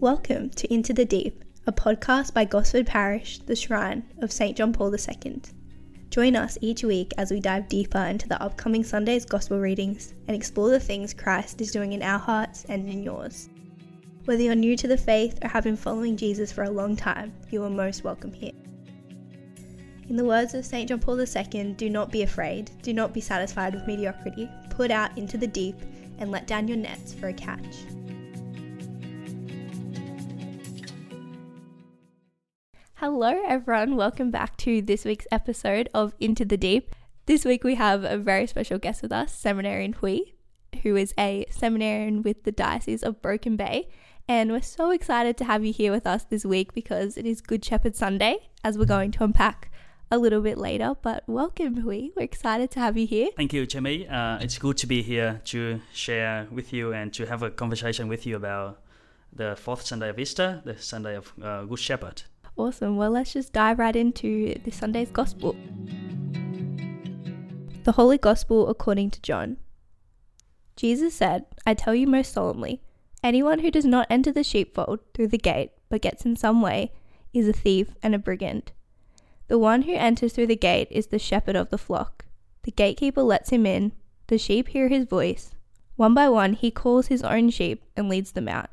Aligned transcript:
Welcome 0.00 0.48
to 0.52 0.72
Into 0.72 0.94
the 0.94 1.04
Deep, 1.04 1.44
a 1.66 1.72
podcast 1.72 2.32
by 2.32 2.46
Gosford 2.46 2.86
Parish, 2.86 3.40
the 3.40 3.54
Shrine 3.54 4.02
of 4.22 4.32
St. 4.32 4.56
John 4.56 4.72
Paul 4.72 4.94
II. 4.94 5.42
Join 6.08 6.36
us 6.36 6.56
each 6.62 6.82
week 6.82 7.12
as 7.18 7.30
we 7.30 7.38
dive 7.38 7.68
deeper 7.68 7.98
into 7.98 8.26
the 8.26 8.42
upcoming 8.42 8.82
Sunday's 8.82 9.26
Gospel 9.26 9.60
readings 9.60 10.14
and 10.26 10.34
explore 10.34 10.70
the 10.70 10.80
things 10.80 11.12
Christ 11.12 11.60
is 11.60 11.70
doing 11.70 11.92
in 11.92 12.02
our 12.02 12.18
hearts 12.18 12.64
and 12.70 12.88
in 12.88 13.02
yours. 13.02 13.50
Whether 14.24 14.44
you're 14.44 14.54
new 14.54 14.74
to 14.78 14.88
the 14.88 14.96
faith 14.96 15.38
or 15.42 15.48
have 15.48 15.64
been 15.64 15.76
following 15.76 16.16
Jesus 16.16 16.50
for 16.50 16.64
a 16.64 16.70
long 16.70 16.96
time, 16.96 17.34
you 17.50 17.62
are 17.64 17.68
most 17.68 18.02
welcome 18.02 18.32
here. 18.32 18.52
In 20.08 20.16
the 20.16 20.24
words 20.24 20.54
of 20.54 20.64
St. 20.64 20.88
John 20.88 21.00
Paul 21.00 21.20
II, 21.20 21.74
do 21.74 21.90
not 21.90 22.10
be 22.10 22.22
afraid, 22.22 22.70
do 22.80 22.94
not 22.94 23.12
be 23.12 23.20
satisfied 23.20 23.74
with 23.74 23.86
mediocrity, 23.86 24.48
put 24.70 24.90
out 24.90 25.18
into 25.18 25.36
the 25.36 25.46
deep 25.46 25.76
and 26.16 26.30
let 26.30 26.46
down 26.46 26.68
your 26.68 26.78
nets 26.78 27.12
for 27.12 27.28
a 27.28 27.34
catch. 27.34 27.76
Hello, 33.00 33.34
everyone. 33.48 33.96
Welcome 33.96 34.30
back 34.30 34.58
to 34.58 34.82
this 34.82 35.06
week's 35.06 35.26
episode 35.32 35.88
of 35.94 36.14
Into 36.20 36.44
the 36.44 36.58
Deep. 36.58 36.94
This 37.24 37.46
week 37.46 37.64
we 37.64 37.76
have 37.76 38.04
a 38.04 38.18
very 38.18 38.46
special 38.46 38.78
guest 38.78 39.00
with 39.00 39.10
us, 39.10 39.32
Seminarian 39.32 39.94
Huy, 39.94 40.34
who 40.82 40.96
is 40.96 41.14
a 41.18 41.46
seminarian 41.48 42.22
with 42.22 42.44
the 42.44 42.52
Diocese 42.52 43.02
of 43.02 43.22
Broken 43.22 43.56
Bay. 43.56 43.88
And 44.28 44.52
we're 44.52 44.60
so 44.60 44.90
excited 44.90 45.38
to 45.38 45.44
have 45.44 45.64
you 45.64 45.72
here 45.72 45.92
with 45.92 46.06
us 46.06 46.24
this 46.24 46.44
week 46.44 46.74
because 46.74 47.16
it 47.16 47.24
is 47.24 47.40
Good 47.40 47.64
Shepherd 47.64 47.96
Sunday, 47.96 48.36
as 48.62 48.76
we're 48.76 48.84
going 48.84 49.12
to 49.12 49.24
unpack 49.24 49.72
a 50.10 50.18
little 50.18 50.42
bit 50.42 50.58
later. 50.58 50.94
But 51.00 51.24
welcome, 51.26 51.76
Huy. 51.76 52.12
We're 52.14 52.24
excited 52.24 52.70
to 52.72 52.80
have 52.80 52.98
you 52.98 53.06
here. 53.06 53.30
Thank 53.34 53.54
you, 53.54 53.66
Jaimi. 53.66 54.12
Uh, 54.12 54.40
it's 54.42 54.58
good 54.58 54.76
to 54.76 54.86
be 54.86 55.00
here 55.00 55.40
to 55.46 55.80
share 55.94 56.48
with 56.50 56.74
you 56.74 56.92
and 56.92 57.14
to 57.14 57.24
have 57.24 57.42
a 57.42 57.50
conversation 57.50 58.08
with 58.08 58.26
you 58.26 58.36
about 58.36 58.82
the 59.32 59.56
fourth 59.56 59.86
Sunday 59.86 60.10
of 60.10 60.18
Easter, 60.18 60.60
the 60.66 60.76
Sunday 60.76 61.16
of 61.16 61.32
uh, 61.42 61.64
Good 61.64 61.78
Shepherd. 61.78 62.24
Awesome. 62.60 62.98
Well, 62.98 63.12
let's 63.12 63.32
just 63.32 63.54
dive 63.54 63.78
right 63.78 63.96
into 63.96 64.54
this 64.64 64.76
Sunday's 64.76 65.10
Gospel. 65.10 65.56
The 67.84 67.92
Holy 67.92 68.18
Gospel 68.18 68.68
according 68.68 69.12
to 69.12 69.22
John. 69.22 69.56
Jesus 70.76 71.14
said, 71.14 71.46
I 71.64 71.72
tell 71.72 71.94
you 71.94 72.06
most 72.06 72.34
solemnly, 72.34 72.82
anyone 73.24 73.60
who 73.60 73.70
does 73.70 73.86
not 73.86 74.06
enter 74.10 74.30
the 74.30 74.44
sheepfold 74.44 75.00
through 75.14 75.28
the 75.28 75.38
gate, 75.38 75.70
but 75.88 76.02
gets 76.02 76.26
in 76.26 76.36
some 76.36 76.60
way, 76.60 76.92
is 77.32 77.48
a 77.48 77.54
thief 77.54 77.94
and 78.02 78.14
a 78.14 78.18
brigand. 78.18 78.72
The 79.48 79.58
one 79.58 79.82
who 79.82 79.94
enters 79.94 80.34
through 80.34 80.48
the 80.48 80.54
gate 80.54 80.88
is 80.90 81.06
the 81.06 81.18
shepherd 81.18 81.56
of 81.56 81.70
the 81.70 81.78
flock. 81.78 82.26
The 82.64 82.72
gatekeeper 82.72 83.22
lets 83.22 83.48
him 83.48 83.64
in, 83.64 83.92
the 84.26 84.36
sheep 84.36 84.68
hear 84.68 84.88
his 84.88 85.06
voice. 85.06 85.54
One 85.96 86.12
by 86.12 86.28
one, 86.28 86.52
he 86.52 86.70
calls 86.70 87.06
his 87.06 87.22
own 87.22 87.48
sheep 87.48 87.82
and 87.96 88.06
leads 88.06 88.32
them 88.32 88.48
out. 88.48 88.68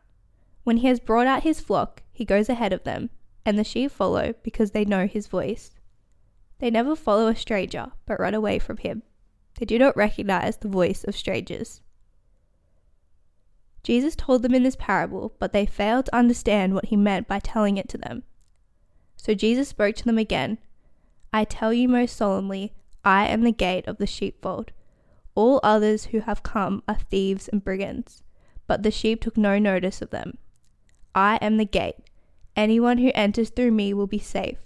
When 0.66 0.78
he 0.78 0.88
has 0.88 1.00
brought 1.00 1.26
out 1.28 1.44
his 1.44 1.62
flock, 1.62 2.04
he 2.12 2.26
goes 2.26 2.50
ahead 2.50 2.74
of 2.74 2.84
them 2.84 3.12
and 3.48 3.58
the 3.58 3.64
sheep 3.64 3.90
follow 3.90 4.34
because 4.44 4.72
they 4.72 4.84
know 4.84 5.08
his 5.08 5.28
voice. 5.28 5.72
They 6.59 6.70
never 6.70 6.98
follow 6.98 7.28
a 7.28 7.36
stranger, 7.36 7.94
but 8.06 8.20
run 8.20 8.34
away 8.34 8.59
from 8.59 8.76
him. 8.76 9.04
They 9.58 9.66
do 9.66 9.80
not 9.80 9.95
recognize 9.95 10.58
the 10.58 10.67
voice 10.67 11.06
of 11.06 11.16
strangers. 11.16 11.81
Jesus 13.84 14.17
told 14.17 14.42
them 14.42 14.54
in 14.54 14.64
this 14.64 14.76
parable, 14.76 15.34
but 15.39 15.54
they 15.54 15.66
failed 15.66 16.08
to 16.08 16.16
understand 16.16 16.73
what 16.73 16.88
he 16.88 16.98
meant 16.98 17.30
by 17.30 17.39
telling 17.39 17.78
it 17.78 17.88
to 17.88 17.98
them. 17.98 18.23
So 19.16 19.34
Jesus 19.34 19.70
spoke 19.70 19.95
to 19.95 20.04
them 20.04 20.17
again 20.17 20.58
I 21.32 21.45
tell 21.45 21.72
you 21.72 21.88
most 21.88 22.17
solemnly, 22.17 22.73
I 23.06 23.28
am 23.28 23.44
the 23.44 23.52
gate 23.54 23.88
of 23.88 23.98
the 23.98 24.08
sheepfold. 24.08 24.72
All 25.36 25.61
others 25.64 26.06
who 26.06 26.20
have 26.20 26.44
come 26.44 26.84
are 26.86 26.98
thieves 26.98 27.48
and 27.48 27.64
brigands, 27.64 28.23
but 28.66 28.84
the 28.84 28.92
sheep 28.92 29.22
took 29.22 29.38
no 29.38 29.58
notice 29.58 30.02
of 30.02 30.09
them. 30.09 30.38
I 31.16 31.38
am 31.38 31.56
the 31.58 31.66
gate. 31.66 32.07
Anyone 32.58 32.98
who 32.98 33.12
enters 33.14 33.52
through 33.52 33.72
me 33.72 33.94
will 33.94 34.08
be 34.08 34.18
safe. 34.18 34.58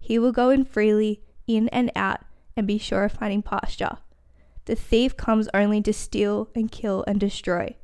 He 0.00 0.18
will 0.18 0.32
go 0.32 0.50
in 0.50 0.64
freely, 0.64 1.22
in 1.46 1.68
and 1.68 1.92
out, 1.94 2.22
and 2.56 2.66
be 2.66 2.76
sure 2.76 3.04
of 3.04 3.12
finding 3.12 3.40
pasture. 3.40 3.98
The 4.64 4.74
thief 4.74 5.16
comes 5.16 5.48
only 5.54 5.80
to 5.82 5.92
steal 5.92 6.48
and 6.56 6.72
kill 6.72 7.04
and 7.06 7.20
destroy. 7.20 7.76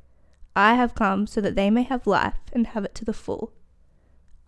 I 0.57 0.75
have 0.75 0.97
come 0.97 1.29
so 1.29 1.41
that 1.41 1.55
they 1.55 1.71
may 1.71 1.85
have 1.85 2.09
life 2.09 2.41
and 2.53 2.67
have 2.69 2.85
it 2.85 2.95
to 2.97 3.05
the 3.05 3.13
full. 3.13 3.53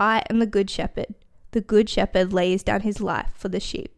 I 0.01 0.25
am 0.29 0.41
the 0.41 0.47
good 0.47 0.69
shepherd. 0.69 1.15
The 1.53 1.61
good 1.61 1.89
shepherd 1.89 2.33
lays 2.33 2.65
down 2.65 2.81
his 2.81 3.01
life 3.01 3.31
for 3.35 3.49
the 3.49 3.61
sheep. 3.61 3.95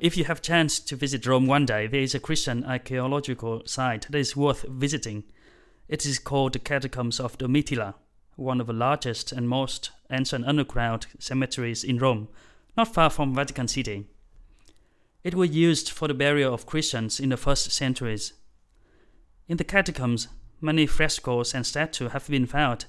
If 0.00 0.16
you 0.16 0.24
have 0.24 0.40
chance 0.42 0.78
to 0.78 0.94
visit 0.94 1.26
Rome 1.26 1.48
one 1.48 1.66
day, 1.66 1.88
there 1.88 2.00
is 2.00 2.14
a 2.14 2.20
Christian 2.20 2.64
archaeological 2.64 3.62
site 3.66 4.06
that 4.10 4.18
is 4.18 4.36
worth 4.36 4.62
visiting. 4.68 5.24
It 5.88 6.04
is 6.04 6.18
called 6.18 6.52
the 6.52 6.58
Catacombs 6.58 7.18
of 7.18 7.38
Domitilla, 7.38 7.94
one 8.36 8.60
of 8.60 8.66
the 8.66 8.74
largest 8.74 9.32
and 9.32 9.48
most 9.48 9.90
ancient 10.10 10.44
underground 10.44 11.06
cemeteries 11.18 11.82
in 11.82 11.98
Rome, 11.98 12.28
not 12.76 12.92
far 12.92 13.08
from 13.08 13.34
Vatican 13.34 13.68
City. 13.68 14.06
It 15.24 15.34
was 15.34 15.50
used 15.50 15.88
for 15.88 16.06
the 16.06 16.14
burial 16.14 16.52
of 16.52 16.66
Christians 16.66 17.18
in 17.18 17.30
the 17.30 17.38
first 17.38 17.70
centuries. 17.72 18.34
In 19.48 19.56
the 19.56 19.64
catacombs, 19.64 20.28
many 20.60 20.86
frescoes 20.86 21.54
and 21.54 21.66
statues 21.66 22.12
have 22.12 22.28
been 22.28 22.46
found 22.46 22.84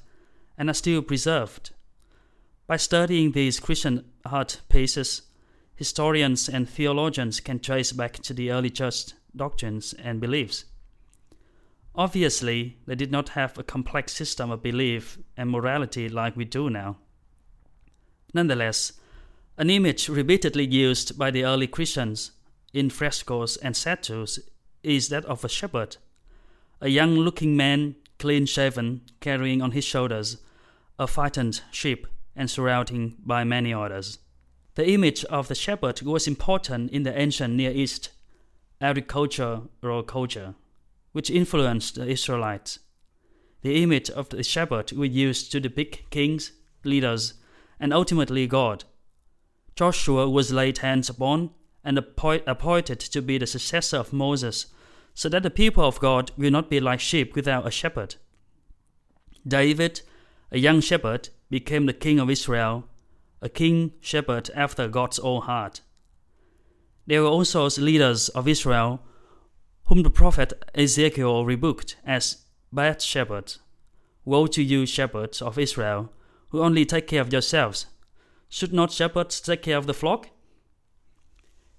and 0.58 0.70
are 0.70 0.74
still 0.74 1.02
preserved. 1.02 1.72
By 2.68 2.76
studying 2.76 3.32
these 3.32 3.62
Christian 3.62 4.12
art 4.26 4.60
pieces, 4.68 5.22
historians 5.76 6.50
and 6.50 6.70
theologians 6.70 7.40
can 7.40 7.60
trace 7.60 7.94
back 7.94 8.14
to 8.24 8.34
the 8.34 8.52
early 8.52 8.70
church 8.70 9.14
doctrines 9.34 9.94
and 9.94 10.20
beliefs. 10.20 10.66
Obviously, 12.00 12.78
they 12.86 12.96
did 12.96 13.12
not 13.12 13.28
have 13.30 13.58
a 13.58 13.64
complex 13.64 14.14
system 14.14 14.52
of 14.52 14.64
belief 14.64 15.20
and 15.36 15.50
morality 15.50 16.08
like 16.08 16.34
we 16.38 16.46
do 16.46 16.70
now. 16.70 16.96
Nonetheless, 18.34 18.94
an 19.58 19.70
image 19.70 20.08
repeatedly 20.08 20.66
used 20.66 21.18
by 21.18 21.30
the 21.30 21.44
early 21.44 21.68
Christians 21.68 22.32
in 22.74 22.90
frescoes 22.90 23.58
and 23.58 23.76
statues 23.76 24.40
is 24.82 25.10
that 25.10 25.26
of 25.26 25.44
a 25.44 25.50
shepherd, 25.50 25.98
a 26.80 26.88
young 26.88 27.16
looking 27.16 27.58
man, 27.58 27.96
clean 28.18 28.46
shaven, 28.46 29.02
carrying 29.20 29.62
on 29.62 29.72
his 29.72 29.84
shoulders 29.84 30.38
a 30.98 31.06
frightened 31.06 31.64
sheep 31.70 32.08
and 32.34 32.50
surrounded 32.50 33.28
by 33.28 33.44
many 33.44 33.74
others. 33.74 34.20
The 34.76 34.90
image 34.90 35.26
of 35.26 35.50
the 35.50 35.56
shepherd 35.56 36.02
was 36.04 36.30
important 36.30 36.92
in 36.92 37.04
the 37.04 37.20
ancient 37.20 37.56
Near 37.56 37.72
East 37.72 38.12
agricultural 38.80 40.04
culture 40.08 40.56
which 41.12 41.30
influenced 41.30 41.96
the 41.96 42.08
Israelites. 42.08 42.80
The 43.62 43.84
image 43.84 44.10
of 44.10 44.30
the 44.30 44.44
shepherd 44.44 44.92
was 44.94 45.10
used 45.10 45.52
to 45.52 45.60
depict 45.60 46.10
kings, 46.12 46.54
leaders, 46.84 47.34
and 47.80 47.94
ultimately 47.94 48.48
God. 48.48 48.86
Joshua 49.76 50.30
was 50.30 50.52
laid 50.52 50.80
hands 50.80 51.10
upon 51.10 51.52
and 51.84 51.98
appointed 51.98 53.00
to 53.00 53.22
be 53.22 53.38
the 53.38 53.48
successor 53.48 53.98
of 53.98 54.14
Moses, 54.14 54.68
so 55.14 55.30
that 55.30 55.44
the 55.44 55.50
people 55.50 55.84
of 55.84 56.00
God 56.00 56.32
will 56.38 56.52
not 56.52 56.70
be 56.70 56.80
like 56.80 57.00
sheep 57.00 57.36
without 57.36 57.68
a 57.68 57.72
shepherd. 57.72 58.16
David, 59.48 60.02
a 60.52 60.60
young 60.60 60.82
shepherd, 60.82 61.30
became 61.50 61.86
the 61.86 61.94
king 61.94 62.20
of 62.20 62.30
Israel, 62.30 62.86
a 63.42 63.50
king 63.50 63.94
shepherd 64.02 64.50
after 64.56 64.88
God's 64.88 65.20
own 65.20 65.42
heart. 65.42 65.82
There 67.08 67.24
were 67.24 67.30
also 67.30 67.68
leaders 67.70 68.30
of 68.30 68.48
Israel 68.48 69.02
whom 69.90 70.04
the 70.04 70.10
prophet 70.12 70.54
Ezekiel 70.76 71.44
rebuked 71.46 71.96
as 72.06 72.46
bad 72.72 73.02
shepherds. 73.02 73.58
Woe 74.24 74.46
to 74.46 74.62
you, 74.62 74.86
shepherds 74.86 75.42
of 75.42 75.58
Israel, 75.58 76.14
who 76.50 76.62
only 76.62 76.86
take 76.86 77.08
care 77.08 77.22
of 77.22 77.34
yourselves. 77.34 77.88
Should 78.50 78.72
not 78.72 78.92
shepherds 78.92 79.42
take 79.42 79.64
care 79.64 79.78
of 79.78 79.88
the 79.88 79.94
flock? 79.96 80.30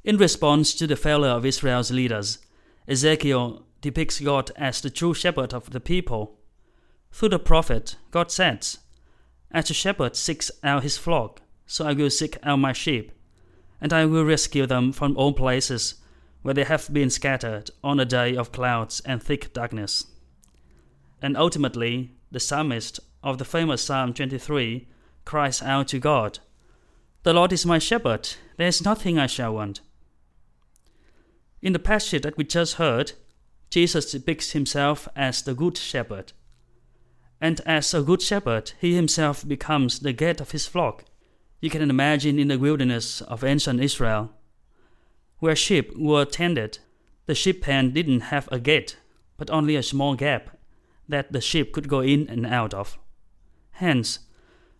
In 0.02 0.16
response 0.16 0.74
to 0.74 0.88
the 0.88 0.96
failure 0.96 1.30
of 1.30 1.46
Israel's 1.46 1.92
leaders, 1.92 2.38
Ezekiel 2.88 3.64
depicts 3.80 4.18
God 4.18 4.50
as 4.56 4.80
the 4.80 4.90
true 4.90 5.14
shepherd 5.14 5.54
of 5.54 5.70
the 5.70 5.80
people. 5.80 6.36
Through 7.12 7.28
the 7.28 7.38
prophet, 7.38 7.94
God 8.10 8.32
says, 8.32 8.78
As 9.52 9.70
a 9.70 9.74
shepherd 9.74 10.16
seeks 10.16 10.50
out 10.64 10.82
his 10.82 10.98
flock, 10.98 11.42
so 11.64 11.86
I 11.86 11.92
will 11.92 12.10
seek 12.10 12.36
out 12.42 12.58
my 12.58 12.72
sheep, 12.72 13.12
and 13.80 13.92
I 13.92 14.04
will 14.04 14.24
rescue 14.24 14.66
them 14.66 14.90
from 14.90 15.16
all 15.16 15.32
places 15.32 15.99
where 16.42 16.54
they 16.54 16.64
have 16.64 16.92
been 16.92 17.10
scattered 17.10 17.70
on 17.84 18.00
a 18.00 18.04
day 18.04 18.36
of 18.36 18.52
clouds 18.52 19.00
and 19.04 19.22
thick 19.22 19.52
darkness. 19.52 20.06
And 21.20 21.36
ultimately, 21.36 22.12
the 22.30 22.40
psalmist 22.40 23.00
of 23.22 23.38
the 23.38 23.44
famous 23.44 23.82
Psalm 23.82 24.14
23 24.14 24.88
cries 25.24 25.60
out 25.62 25.88
to 25.88 25.98
God, 25.98 26.38
The 27.22 27.34
Lord 27.34 27.52
is 27.52 27.66
my 27.66 27.78
shepherd, 27.78 28.30
there 28.56 28.68
is 28.68 28.84
nothing 28.84 29.18
I 29.18 29.26
shall 29.26 29.54
want. 29.54 29.80
In 31.62 31.74
the 31.74 31.78
passage 31.78 32.22
that 32.22 32.38
we 32.38 32.44
just 32.44 32.74
heard, 32.74 33.12
Jesus 33.68 34.10
depicts 34.10 34.52
himself 34.52 35.06
as 35.14 35.42
the 35.42 35.54
good 35.54 35.76
shepherd. 35.76 36.32
And 37.40 37.60
as 37.66 37.92
a 37.94 38.02
good 38.02 38.22
shepherd, 38.22 38.72
he 38.80 38.94
himself 38.94 39.46
becomes 39.46 40.00
the 40.00 40.12
gate 40.12 40.40
of 40.40 40.50
his 40.50 40.66
flock. 40.66 41.04
You 41.60 41.70
can 41.70 41.88
imagine 41.88 42.38
in 42.38 42.48
the 42.48 42.58
wilderness 42.58 43.20
of 43.22 43.44
ancient 43.44 43.80
Israel, 43.80 44.32
where 45.40 45.56
sheep 45.56 45.96
were 45.96 46.24
tended, 46.24 46.78
the 47.26 47.34
sheep 47.34 47.62
pen 47.62 47.92
didn't 47.92 48.20
have 48.20 48.48
a 48.52 48.58
gate, 48.58 48.96
but 49.36 49.50
only 49.50 49.76
a 49.76 49.82
small 49.82 50.14
gap 50.14 50.56
that 51.08 51.32
the 51.32 51.40
sheep 51.40 51.72
could 51.72 51.88
go 51.88 52.00
in 52.00 52.28
and 52.28 52.46
out 52.46 52.72
of. 52.72 52.98
Hence, 53.72 54.20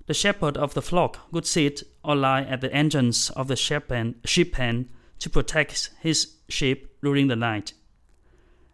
the 0.06 0.14
shepherd 0.14 0.56
of 0.56 0.74
the 0.74 0.82
flock 0.82 1.30
could 1.32 1.46
sit 1.46 1.82
or 2.04 2.16
lie 2.16 2.42
at 2.42 2.60
the 2.60 2.72
entrance 2.72 3.30
of 3.30 3.48
the 3.48 3.56
sheep 3.56 3.88
pen, 3.88 4.16
sheep 4.24 4.52
pen 4.52 4.88
to 5.18 5.30
protect 5.30 5.90
his 6.00 6.36
sheep 6.48 6.88
during 7.02 7.28
the 7.28 7.36
night. 7.36 7.72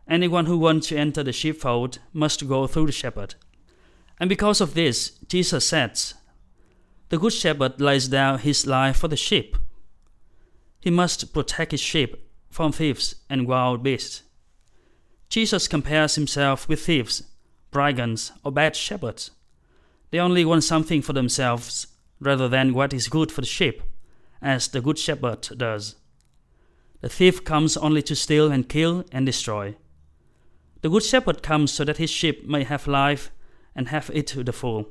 Anyone 0.08 0.46
who 0.46 0.56
wants 0.56 0.88
to 0.88 0.96
enter 0.96 1.22
the 1.22 1.32
sheepfold 1.32 1.98
must 2.12 2.48
go 2.48 2.66
through 2.66 2.86
the 2.86 2.92
shepherd. 2.92 3.34
And 4.18 4.28
because 4.28 4.60
of 4.60 4.74
this, 4.74 5.10
Jesus 5.28 5.66
says, 5.66 6.14
The 7.08 7.18
good 7.18 7.32
shepherd 7.32 7.80
lays 7.80 8.08
down 8.08 8.38
his 8.38 8.66
life 8.66 8.98
for 8.98 9.08
the 9.08 9.16
sheep. 9.16 9.56
He 10.80 10.90
must 10.90 11.32
protect 11.32 11.72
his 11.72 11.80
sheep 11.80 12.16
from 12.50 12.72
thieves 12.72 13.16
and 13.28 13.46
wild 13.46 13.82
beasts. 13.82 14.22
Jesus 15.28 15.68
compares 15.68 16.14
himself 16.14 16.68
with 16.68 16.84
thieves, 16.84 17.22
brigands, 17.70 18.32
or 18.44 18.52
bad 18.52 18.76
shepherds. 18.76 19.30
They 20.10 20.18
only 20.18 20.44
want 20.44 20.64
something 20.64 21.02
for 21.02 21.12
themselves 21.12 21.88
rather 22.20 22.48
than 22.48 22.72
what 22.72 22.94
is 22.94 23.08
good 23.08 23.32
for 23.32 23.40
the 23.40 23.46
sheep, 23.46 23.82
as 24.40 24.68
the 24.68 24.80
good 24.80 24.98
shepherd 24.98 25.42
does. 25.56 25.96
The 27.00 27.08
thief 27.08 27.44
comes 27.44 27.76
only 27.76 28.02
to 28.02 28.16
steal 28.16 28.50
and 28.50 28.68
kill 28.68 29.04
and 29.12 29.26
destroy. 29.26 29.76
The 30.82 30.88
good 30.88 31.02
shepherd 31.02 31.42
comes 31.42 31.72
so 31.72 31.84
that 31.84 31.98
his 31.98 32.10
sheep 32.10 32.46
may 32.46 32.64
have 32.64 32.86
life 32.86 33.30
and 33.74 33.88
have 33.88 34.10
it 34.14 34.26
to 34.28 34.44
the 34.44 34.52
full. 34.52 34.88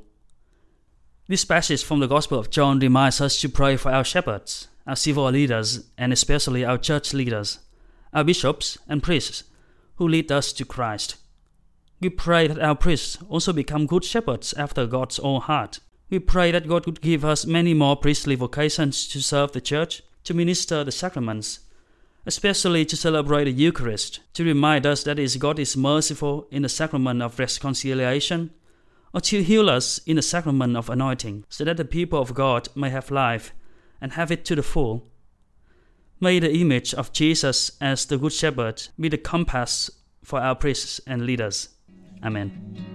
This 1.28 1.44
passage 1.44 1.82
from 1.82 2.00
the 2.00 2.06
Gospel 2.06 2.38
of 2.38 2.50
John 2.50 2.78
reminds 2.78 3.20
us 3.20 3.40
to 3.40 3.48
pray 3.48 3.76
for 3.76 3.90
our 3.90 4.04
shepherds, 4.04 4.68
our 4.86 4.96
civil 4.96 5.30
leaders, 5.30 5.88
and 5.98 6.12
especially 6.12 6.64
our 6.64 6.78
church 6.78 7.12
leaders, 7.12 7.58
our 8.12 8.24
bishops 8.24 8.78
and 8.88 9.02
priests, 9.02 9.44
who 9.96 10.06
lead 10.06 10.30
us 10.30 10.52
to 10.52 10.64
Christ. 10.64 11.16
We 12.00 12.10
pray 12.10 12.46
that 12.46 12.58
our 12.58 12.74
priests 12.74 13.18
also 13.28 13.52
become 13.52 13.86
good 13.86 14.04
shepherds 14.04 14.52
after 14.52 14.86
God's 14.86 15.18
own 15.18 15.40
heart. 15.40 15.80
We 16.10 16.18
pray 16.18 16.52
that 16.52 16.68
God 16.68 16.86
would 16.86 17.00
give 17.00 17.24
us 17.24 17.46
many 17.46 17.74
more 17.74 17.96
priestly 17.96 18.34
vocations 18.34 19.08
to 19.08 19.20
serve 19.20 19.52
the 19.52 19.60
church, 19.60 20.02
to 20.24 20.34
minister 20.34 20.84
the 20.84 20.92
sacraments, 20.92 21.60
especially 22.26 22.84
to 22.84 22.96
celebrate 22.96 23.44
the 23.44 23.52
Eucharist, 23.52 24.20
to 24.34 24.44
remind 24.44 24.84
us 24.84 25.02
that 25.04 25.36
God 25.38 25.58
is 25.58 25.76
merciful 25.76 26.46
in 26.50 26.62
the 26.62 26.68
sacrament 26.68 27.22
of 27.22 27.38
reconciliation, 27.38 28.50
or 29.14 29.20
to 29.22 29.42
heal 29.42 29.70
us 29.70 29.98
in 30.06 30.16
the 30.16 30.22
sacrament 30.22 30.76
of 30.76 30.90
anointing, 30.90 31.44
so 31.48 31.64
that 31.64 31.78
the 31.78 31.84
people 31.84 32.20
of 32.20 32.34
God 32.34 32.68
may 32.74 32.90
have 32.90 33.10
life 33.10 33.52
and 34.00 34.12
have 34.12 34.30
it 34.30 34.44
to 34.46 34.54
the 34.54 34.62
full. 34.62 35.10
May 36.20 36.38
the 36.38 36.52
image 36.52 36.94
of 36.94 37.12
Jesus 37.12 37.72
as 37.80 38.06
the 38.06 38.18
Good 38.18 38.32
Shepherd 38.32 38.88
be 38.98 39.08
the 39.08 39.18
compass 39.18 39.90
for 40.22 40.40
our 40.40 40.54
priests 40.54 41.00
and 41.06 41.26
leaders. 41.26 41.68
Amen. 42.24 42.94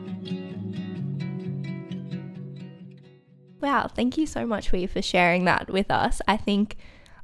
Wow, 3.62 3.88
thank 3.88 4.18
you 4.18 4.25
so 4.25 4.45
much, 4.48 4.69
Huy, 4.69 4.88
for 4.88 5.01
sharing 5.01 5.45
that 5.45 5.69
with 5.69 5.92
us. 5.92 6.19
I 6.27 6.36
think 6.36 6.77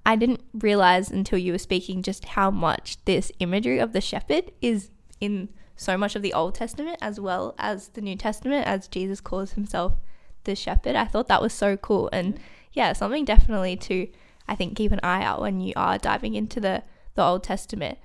I 0.06 0.16
didn't 0.16 0.42
realize 0.54 1.10
until 1.10 1.40
you 1.40 1.52
were 1.52 1.58
speaking 1.58 2.04
just 2.04 2.26
how 2.26 2.52
much 2.52 3.04
this 3.06 3.32
imagery 3.40 3.80
of 3.80 3.92
the 3.94 4.02
shepherd 4.02 4.52
is 4.62 4.92
in 5.20 5.50
so 5.76 5.98
much 5.98 6.16
of 6.16 6.22
the 6.22 6.34
Old 6.34 6.56
Testament 6.56 6.98
as 7.02 7.20
well 7.20 7.56
as 7.58 7.90
the 7.90 8.02
New 8.02 8.16
Testament, 8.16 8.68
as 8.68 8.88
Jesus 8.88 9.20
calls 9.20 9.54
himself 9.54 9.94
the 10.48 10.56
shepherd. 10.56 10.96
I 10.96 11.06
thought 11.06 11.28
that 11.28 11.42
was 11.42 11.54
so 11.54 11.78
cool. 11.78 12.10
And 12.12 12.40
yeah, 12.74 12.94
something 12.94 13.26
definitely 13.26 13.76
to, 13.78 14.08
I 14.48 14.56
think, 14.56 14.76
keep 14.76 14.92
an 14.92 15.00
eye 15.04 15.24
out 15.24 15.42
when 15.42 15.62
you 15.62 15.74
are 15.76 16.00
diving 16.00 16.34
into 16.34 16.60
the, 16.60 16.84
the 17.14 17.24
Old 17.24 17.44
Testament. 17.44 18.00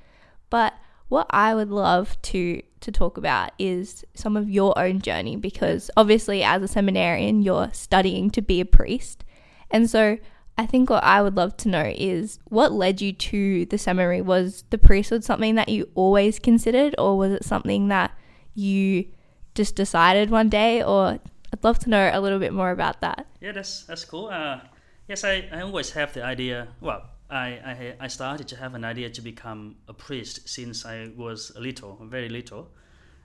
But 0.51 0.75
what 1.09 1.27
I 1.31 1.55
would 1.55 1.71
love 1.71 2.21
to 2.23 2.63
to 2.81 2.91
talk 2.91 3.17
about 3.17 3.53
is 3.59 4.05
some 4.13 4.37
of 4.37 4.51
your 4.51 4.77
own 4.77 5.01
journey 5.01 5.37
because 5.37 5.89
obviously 5.97 6.43
as 6.43 6.63
a 6.63 6.67
seminarian 6.67 7.41
you're 7.41 7.71
studying 7.73 8.29
to 8.31 8.43
be 8.43 8.61
a 8.61 8.65
priest. 8.65 9.23
And 9.71 9.89
so 9.89 10.19
I 10.59 10.67
think 10.67 10.91
what 10.91 11.05
I 11.05 11.23
would 11.23 11.37
love 11.37 11.57
to 11.59 11.69
know 11.69 11.93
is 11.95 12.39
what 12.45 12.73
led 12.73 13.01
you 13.01 13.13
to 13.13 13.67
the 13.67 13.79
seminary? 13.79 14.21
Was 14.21 14.65
the 14.71 14.79
priesthood 14.79 15.23
something 15.23 15.55
that 15.55 15.69
you 15.69 15.89
always 15.95 16.39
considered 16.39 16.95
or 16.99 17.17
was 17.17 17.33
it 17.33 17.45
something 17.45 17.89
that 17.89 18.13
you 18.55 19.07
just 19.55 19.77
decided 19.77 20.31
one 20.31 20.49
day 20.49 20.83
or 20.83 21.19
I'd 21.53 21.65
love 21.65 21.79
to 21.81 21.91
know 21.91 22.11
a 22.13 22.21
little 22.21 22.39
bit 22.39 22.53
more 22.53 22.71
about 22.71 23.01
that. 23.01 23.27
Yeah, 23.41 23.53
that's 23.53 23.85
that's 23.85 24.05
cool. 24.05 24.27
Uh, 24.27 24.61
yes, 25.09 25.25
I, 25.25 25.49
I 25.53 25.61
always 25.61 25.91
have 25.91 26.13
the 26.13 26.25
idea. 26.25 26.69
Well, 26.81 27.03
I, 27.31 27.47
I, 27.47 27.95
I 28.01 28.09
started 28.09 28.49
to 28.49 28.57
have 28.57 28.75
an 28.75 28.85
idea 28.85 29.11
to 29.11 29.21
become 29.21 29.77
a 29.89 29.95
priest 29.95 30.49
since 30.49 30.85
I 30.85 31.11
was 31.17 31.53
a 31.57 31.61
little, 31.61 31.99
very 32.03 32.29
little. 32.29 32.71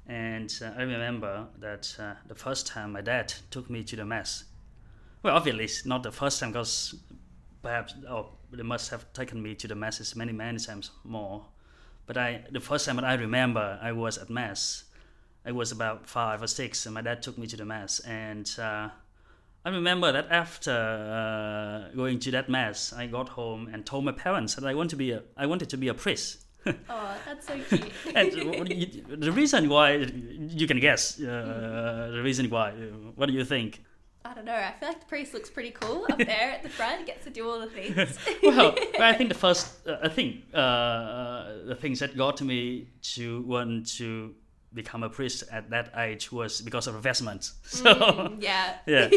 And 0.07 0.53
uh, 0.61 0.71
I 0.77 0.83
remember 0.83 1.47
that 1.59 1.93
uh, 1.99 2.13
the 2.27 2.35
first 2.35 2.67
time 2.67 2.93
my 2.93 3.01
dad 3.01 3.33
took 3.51 3.69
me 3.69 3.83
to 3.83 3.95
the 3.95 4.05
mass. 4.05 4.45
Well, 5.23 5.35
obviously, 5.35 5.89
not 5.89 6.03
the 6.03 6.11
first 6.11 6.39
time 6.39 6.51
because 6.51 6.95
perhaps 7.61 7.95
oh, 8.09 8.29
they 8.51 8.63
must 8.63 8.89
have 8.91 9.11
taken 9.11 9.41
me 9.41 9.55
to 9.55 9.67
the 9.67 9.75
masses 9.75 10.15
many, 10.15 10.31
many 10.31 10.59
times 10.59 10.91
more. 11.03 11.45
But 12.05 12.17
I, 12.17 12.45
the 12.49 12.61
first 12.61 12.85
time 12.85 12.95
that 12.95 13.05
I 13.05 13.15
remember, 13.15 13.77
I 13.81 13.91
was 13.91 14.17
at 14.17 14.29
mass. 14.29 14.85
I 15.47 15.51
was 15.51 15.71
about 15.71 16.07
five 16.07 16.43
or 16.43 16.47
six, 16.47 16.85
and 16.85 16.93
my 16.93 17.01
dad 17.01 17.23
took 17.23 17.37
me 17.37 17.47
to 17.47 17.55
the 17.55 17.63
mass. 17.63 18.01
And 18.01 18.53
uh, 18.59 18.89
I 19.63 19.69
remember 19.69 20.11
that 20.11 20.27
after 20.29 20.71
uh, 20.71 21.95
going 21.95 22.19
to 22.19 22.31
that 22.31 22.49
mass, 22.49 22.91
I 22.91 23.07
got 23.07 23.29
home 23.29 23.69
and 23.71 23.85
told 23.85 24.03
my 24.03 24.11
parents 24.11 24.55
that 24.55 24.65
I 24.65 24.73
want 24.73 24.89
to 24.89 24.97
be 24.97 25.11
a, 25.11 25.23
I 25.37 25.45
wanted 25.45 25.69
to 25.69 25.77
be 25.77 25.87
a 25.87 25.93
priest. 25.93 26.43
oh, 26.65 27.15
that's 27.25 27.47
so 27.47 27.57
cute. 27.69 27.91
and 28.13 29.21
the 29.21 29.31
reason 29.31 29.69
why, 29.69 29.93
you 29.93 30.67
can 30.67 30.81
guess 30.81 31.17
uh, 31.17 32.09
the 32.11 32.21
reason 32.21 32.49
why. 32.49 32.71
What 33.15 33.27
do 33.27 33.33
you 33.33 33.45
think? 33.45 33.85
I 34.25 34.33
don't 34.33 34.43
know. 34.43 34.53
I 34.53 34.73
feel 34.77 34.89
like 34.89 34.99
the 34.99 35.05
priest 35.05 35.33
looks 35.33 35.49
pretty 35.49 35.71
cool 35.71 36.05
up 36.11 36.17
there 36.31 36.51
at 36.55 36.63
the 36.63 36.67
front. 36.67 37.05
Gets 37.05 37.23
to 37.23 37.29
do 37.29 37.49
all 37.49 37.61
the 37.61 37.67
things. 37.67 38.19
well, 38.43 38.75
I 38.99 39.13
think 39.13 39.29
the 39.29 39.39
first, 39.39 39.87
uh, 39.87 39.95
I 40.03 40.09
think 40.09 40.43
uh, 40.53 41.63
the 41.65 41.77
things 41.79 41.99
that 41.99 42.17
got 42.17 42.41
me 42.41 42.89
to 43.15 43.43
want 43.43 43.87
to 43.99 44.35
become 44.77 45.03
a 45.03 45.09
priest 45.09 45.43
at 45.51 45.69
that 45.71 45.91
age 45.97 46.31
was 46.31 46.61
because 46.61 46.87
of 46.87 46.95
investment. 46.95 47.51
So 47.63 47.93
mm, 47.93 48.41
yeah, 48.41 48.77
yeah, 48.85 49.09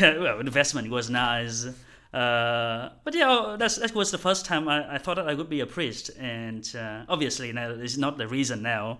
well, 0.18 0.40
investment 0.40 0.90
was 0.90 1.08
nice. 1.08 1.66
Uh, 2.12 2.90
but 3.04 3.14
yeah, 3.14 3.56
that's, 3.58 3.76
that 3.76 3.94
was 3.94 4.10
the 4.10 4.18
first 4.18 4.46
time 4.46 4.68
I, 4.68 4.94
I 4.94 4.98
thought 4.98 5.16
that 5.16 5.28
I 5.28 5.34
would 5.34 5.48
be 5.48 5.60
a 5.60 5.66
priest, 5.66 6.10
and 6.18 6.64
uh, 6.76 7.04
obviously 7.08 7.52
now 7.52 7.70
it's 7.70 7.96
not 7.96 8.18
the 8.18 8.28
reason 8.28 8.62
now. 8.62 8.98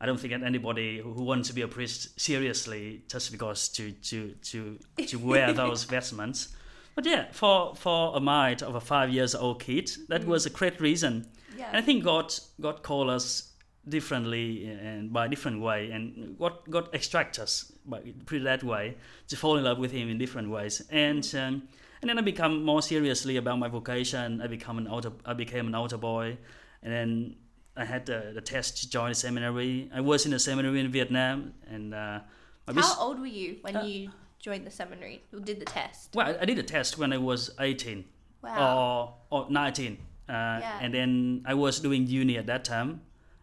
I 0.00 0.06
don't 0.06 0.18
think 0.20 0.32
that 0.32 0.42
anybody 0.42 0.98
who 0.98 1.22
wants 1.22 1.48
to 1.48 1.54
be 1.54 1.62
a 1.62 1.68
priest 1.68 2.20
seriously 2.20 3.02
just 3.08 3.32
because 3.32 3.68
to 3.70 3.92
to 3.92 4.34
to 4.50 4.78
to 5.06 5.18
wear 5.18 5.52
those 5.52 5.84
vestments. 5.84 6.48
But 6.94 7.06
yeah, 7.06 7.32
for 7.32 7.74
for 7.74 8.16
a 8.16 8.20
mind 8.20 8.62
of 8.62 8.74
a 8.74 8.80
five 8.80 9.10
years 9.10 9.34
old 9.34 9.60
kid, 9.60 9.90
that 10.08 10.22
mm. 10.22 10.26
was 10.26 10.46
a 10.46 10.50
great 10.50 10.80
reason. 10.80 11.26
Yeah. 11.56 11.68
And 11.68 11.76
I 11.76 11.80
think 11.80 12.04
God 12.04 12.34
God 12.60 12.82
called 12.82 13.10
us 13.10 13.53
differently 13.88 14.66
and 14.66 15.12
by 15.12 15.26
a 15.26 15.28
different 15.28 15.60
way. 15.60 15.90
And 15.90 16.34
what 16.38 16.68
God 16.70 16.88
extract 16.92 17.38
us 17.38 17.72
by 17.86 17.98
it 17.98 18.44
that 18.44 18.62
way 18.64 18.96
to 19.28 19.36
fall 19.36 19.56
in 19.56 19.64
love 19.64 19.78
with 19.78 19.92
him 19.92 20.08
in 20.08 20.18
different 20.18 20.50
ways. 20.50 20.82
And 20.90 21.24
um, 21.34 21.68
and 22.00 22.10
then 22.10 22.18
I 22.18 22.22
become 22.22 22.64
more 22.64 22.82
seriously 22.82 23.36
about 23.36 23.58
my 23.58 23.68
vocation. 23.68 24.40
I 24.42 24.46
become 24.46 24.78
an 24.78 24.86
altar 24.86 25.12
I 25.24 25.34
became 25.34 25.66
an 25.66 25.74
altar 25.74 25.96
boy. 25.96 26.38
And 26.82 26.92
then 26.92 27.36
I 27.76 27.84
had 27.84 28.06
the, 28.06 28.32
the 28.34 28.40
test 28.40 28.78
to 28.82 28.90
join 28.90 29.10
the 29.10 29.14
seminary. 29.14 29.90
I 29.92 30.00
was 30.00 30.26
in 30.26 30.32
a 30.32 30.38
seminary 30.38 30.80
in 30.80 30.90
Vietnam 30.90 31.54
and 31.68 31.94
uh, 31.94 32.20
how 32.66 32.72
bis- 32.72 32.96
old 32.98 33.20
were 33.20 33.26
you 33.26 33.58
when 33.62 33.76
uh, 33.76 33.82
you 33.82 34.10
joined 34.38 34.66
the 34.66 34.70
seminary 34.70 35.22
or 35.32 35.40
did 35.40 35.60
the 35.60 35.64
test? 35.64 36.14
Well 36.14 36.36
I 36.40 36.44
did 36.44 36.56
the 36.56 36.62
test 36.62 36.98
when 36.98 37.12
I 37.12 37.18
was 37.18 37.50
18 37.58 38.04
wow. 38.42 39.16
or, 39.30 39.44
or 39.44 39.50
19 39.50 39.98
uh, 40.28 40.32
yeah. 40.32 40.78
and 40.80 40.94
then 40.94 41.42
I 41.46 41.54
was 41.54 41.80
doing 41.80 42.06
uni 42.06 42.38
at 42.38 42.46
that 42.46 42.64
time 42.64 43.00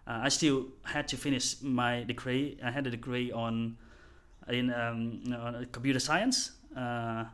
I 0.08 0.30
still 0.30 0.68
had 0.84 1.08
to 1.10 1.18
finish 1.18 1.62
my 1.62 2.04
degree. 2.04 2.58
I 2.64 2.72
had 2.72 2.88
a 2.88 2.92
degree 2.92 3.32
on 3.32 3.78
in 4.50 4.74
um, 4.74 5.22
on 5.34 5.68
computer 5.72 6.00
science, 6.00 6.52
uh, 6.76 7.26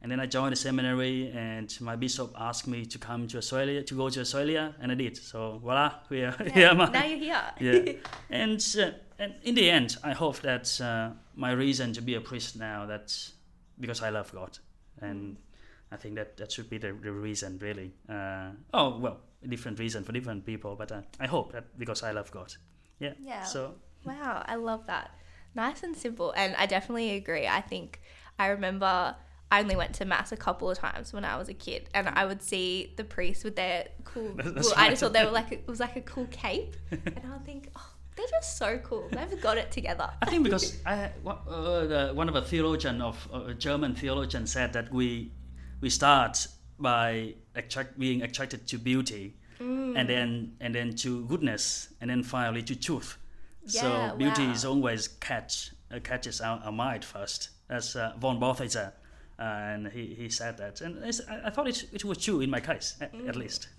and 0.00 0.10
then 0.10 0.20
I 0.20 0.26
joined 0.26 0.52
the 0.52 0.56
seminary. 0.56 1.30
And 1.34 1.74
my 1.80 1.96
bishop 1.96 2.32
asked 2.38 2.68
me 2.68 2.86
to 2.86 2.98
come 2.98 3.26
to 3.28 3.38
Australia 3.38 3.82
to 3.82 3.94
go 3.94 4.08
to 4.08 4.20
Australia, 4.20 4.74
and 4.80 4.92
I 4.92 4.94
did. 4.94 5.16
So 5.16 5.58
voila, 5.58 5.94
we 6.08 6.22
are 6.22 6.36
yeah, 6.40 6.52
here. 6.52 6.74
Now 6.92 7.04
you're 7.04 7.18
here. 7.18 7.42
yeah, 7.60 7.92
and 8.30 8.76
uh, 8.80 8.90
and 9.18 9.34
in 9.42 9.54
the 9.54 9.70
end, 9.70 9.96
I 10.04 10.12
hope 10.12 10.40
that 10.40 10.80
uh, 10.80 11.10
my 11.34 11.52
reason 11.52 11.92
to 11.94 12.02
be 12.02 12.14
a 12.14 12.20
priest 12.20 12.56
now 12.56 12.86
that's 12.86 13.32
because 13.80 14.02
I 14.02 14.10
love 14.10 14.32
God, 14.32 14.58
and 15.00 15.36
I 15.90 15.96
think 15.96 16.14
that 16.14 16.36
that 16.36 16.52
should 16.52 16.70
be 16.70 16.78
the, 16.78 16.92
the 16.92 17.12
reason 17.12 17.58
really. 17.60 17.92
Uh, 18.08 18.50
oh 18.72 18.98
well 18.98 19.18
different 19.48 19.78
reason 19.78 20.04
for 20.04 20.12
different 20.12 20.44
people. 20.44 20.76
But 20.76 20.92
uh, 20.92 21.02
I 21.20 21.26
hope 21.26 21.52
that 21.52 21.78
because 21.78 22.02
I 22.02 22.12
love 22.12 22.30
God. 22.30 22.52
Yeah. 22.98 23.14
Yeah. 23.20 23.42
So. 23.44 23.74
Wow, 24.04 24.44
I 24.46 24.56
love 24.56 24.86
that. 24.86 25.10
Nice 25.54 25.82
and 25.82 25.96
simple, 25.96 26.32
and 26.36 26.54
I 26.56 26.66
definitely 26.66 27.12
agree. 27.12 27.46
I 27.46 27.60
think 27.60 28.00
I 28.38 28.48
remember 28.48 29.14
I 29.50 29.60
only 29.60 29.76
went 29.76 29.94
to 29.96 30.04
mass 30.04 30.32
a 30.32 30.36
couple 30.36 30.68
of 30.68 30.78
times 30.78 31.12
when 31.12 31.24
I 31.24 31.36
was 31.36 31.48
a 31.48 31.54
kid, 31.54 31.88
and 31.94 32.08
I 32.08 32.24
would 32.24 32.42
see 32.42 32.92
the 32.96 33.04
priests 33.04 33.44
with 33.44 33.56
their 33.56 33.86
cool. 34.02 34.34
well, 34.44 34.72
I 34.76 34.90
just 34.90 35.00
thought 35.00 35.12
they 35.12 35.24
were 35.24 35.30
like 35.30 35.52
it 35.52 35.68
was 35.68 35.80
like 35.80 35.96
a 35.96 36.00
cool 36.00 36.26
cape, 36.30 36.76
and 36.90 37.20
I 37.24 37.30
would 37.30 37.44
think, 37.44 37.68
oh, 37.76 37.90
They're 38.16 38.26
just 38.26 38.58
so 38.58 38.78
cool. 38.78 39.08
They've 39.12 39.40
got 39.40 39.56
it 39.58 39.70
together. 39.70 40.10
I 40.22 40.26
think 40.26 40.44
because 40.44 40.76
I, 40.86 41.10
uh, 41.24 41.86
the, 41.86 42.10
one 42.14 42.28
of 42.28 42.34
a 42.34 42.42
theologian 42.42 43.00
of 43.00 43.28
uh, 43.32 43.52
German 43.52 43.94
theologian 43.94 44.46
said 44.46 44.72
that 44.72 44.92
we 44.92 45.32
we 45.80 45.90
start 45.90 46.46
by 46.78 47.34
attract, 47.54 47.98
being 47.98 48.22
attracted 48.22 48.66
to 48.68 48.78
beauty, 48.78 49.34
Mm. 49.60 49.96
and 49.96 50.08
then 50.08 50.56
and 50.60 50.74
then 50.74 50.94
to 50.96 51.24
goodness, 51.26 51.88
and 52.00 52.10
then 52.10 52.22
finally 52.24 52.62
to 52.64 52.74
truth. 52.74 53.16
Yeah, 53.66 54.10
so 54.10 54.16
beauty 54.16 54.46
wow. 54.46 54.52
is 54.52 54.64
always 54.64 55.08
catch 55.08 55.70
uh, 55.92 56.00
catches 56.00 56.40
our, 56.40 56.58
our 56.64 56.72
mind 56.72 57.04
first. 57.04 57.50
As 57.70 57.94
uh, 57.96 58.12
von 58.18 58.38
Balthasar, 58.40 58.92
uh, 59.38 59.42
and 59.42 59.88
he, 59.88 60.06
he 60.14 60.28
said 60.28 60.58
that, 60.58 60.80
and 60.80 61.02
it's, 61.04 61.20
I, 61.30 61.46
I 61.46 61.50
thought 61.50 61.68
it, 61.68 61.84
it 61.92 62.04
was 62.04 62.18
true 62.18 62.40
in 62.40 62.50
my 62.50 62.60
case, 62.60 62.96
at, 63.00 63.12
Mm. 63.14 63.28
at 63.28 63.36
least. 63.36 63.68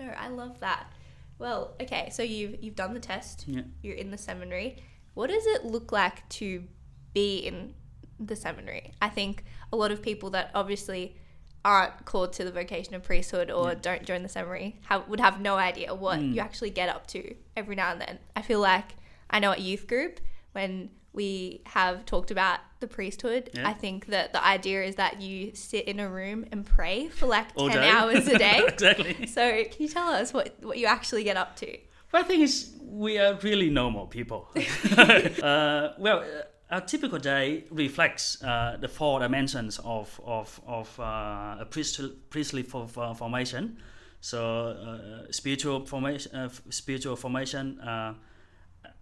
No, 0.00 0.06
I 0.16 0.28
love 0.28 0.60
that. 0.60 0.92
Well, 1.40 1.74
okay, 1.82 2.08
so 2.10 2.22
you've 2.22 2.62
you've 2.62 2.76
done 2.76 2.94
the 2.94 3.00
test. 3.00 3.44
yeah. 3.48 3.62
You're 3.82 3.96
in 3.96 4.12
the 4.12 4.18
seminary. 4.18 4.76
What 5.14 5.30
does 5.30 5.44
it 5.46 5.64
look 5.64 5.90
like 5.90 6.28
to 6.38 6.62
be 7.12 7.38
in 7.38 7.74
the 8.20 8.36
seminary? 8.36 8.92
I 9.02 9.08
think 9.08 9.42
a 9.72 9.76
lot 9.76 9.90
of 9.90 10.00
people 10.00 10.30
that 10.30 10.52
obviously 10.54 11.16
aren't 11.64 12.04
called 12.04 12.32
to 12.34 12.44
the 12.44 12.52
vocation 12.52 12.94
of 12.94 13.02
priesthood 13.02 13.50
or 13.50 13.68
Yeah. 13.70 13.74
don't 13.80 14.04
join 14.04 14.22
the 14.22 14.28
seminary 14.28 14.78
have, 14.86 15.08
would 15.08 15.20
have 15.20 15.40
no 15.40 15.56
idea 15.56 15.94
what 15.94 16.18
Mm. 16.20 16.34
you 16.34 16.40
actually 16.40 16.70
get 16.70 16.88
up 16.88 17.06
to 17.08 17.34
every 17.56 17.74
now 17.76 17.90
and 17.92 18.00
then. 18.00 18.18
I 18.36 18.42
feel 18.42 18.60
like 18.60 18.96
I 19.30 19.38
know 19.40 19.52
at 19.52 19.60
youth 19.60 19.86
group 19.86 20.20
when 20.52 20.90
we 21.12 21.62
have 21.66 22.06
talked 22.06 22.30
about 22.30 22.60
the 22.80 22.86
priesthood, 22.86 23.50
Yeah. 23.52 23.68
I 23.68 23.72
think 23.72 24.06
that 24.06 24.32
the 24.32 24.44
idea 24.44 24.84
is 24.84 24.94
that 24.96 25.20
you 25.20 25.52
sit 25.54 25.86
in 25.86 25.98
a 25.98 26.08
room 26.08 26.46
and 26.52 26.64
pray 26.64 27.08
for 27.08 27.26
like 27.26 27.46
All 27.56 27.68
10 27.68 27.78
day. 27.82 27.88
hours 27.90 28.28
a 28.28 28.38
day. 28.38 28.62
exactly. 28.68 29.26
So, 29.26 29.64
can 29.64 29.76
you 29.82 29.88
tell 29.88 30.08
us 30.10 30.32
what, 30.32 30.54
what 30.62 30.78
you 30.78 30.86
actually 30.86 31.24
get 31.24 31.36
up 31.36 31.56
to? 31.56 31.76
Well, 32.12 32.22
the 32.22 32.28
thing 32.28 32.40
is, 32.42 32.72
we 32.82 33.18
are 33.18 33.34
really 33.42 33.68
normal 33.68 34.06
people. 34.06 34.48
uh, 34.56 35.88
well, 35.98 36.24
our 36.70 36.80
typical 36.80 37.18
day 37.18 37.64
reflects 37.70 38.42
uh, 38.42 38.76
the 38.80 38.88
four 38.88 39.20
dimensions 39.20 39.78
of 39.84 40.20
of 40.24 40.60
of 40.66 41.00
uh, 41.00 41.56
a 41.60 41.66
priestly 41.68 42.10
priestly 42.30 42.62
for, 42.62 42.86
for 42.88 43.14
formation. 43.14 43.78
So, 44.20 44.40
uh, 44.70 45.30
spiritual 45.30 45.86
formation, 45.86 46.34
uh, 46.34 46.48
spiritual 46.70 47.14
formation, 47.14 47.80
uh, 47.80 48.14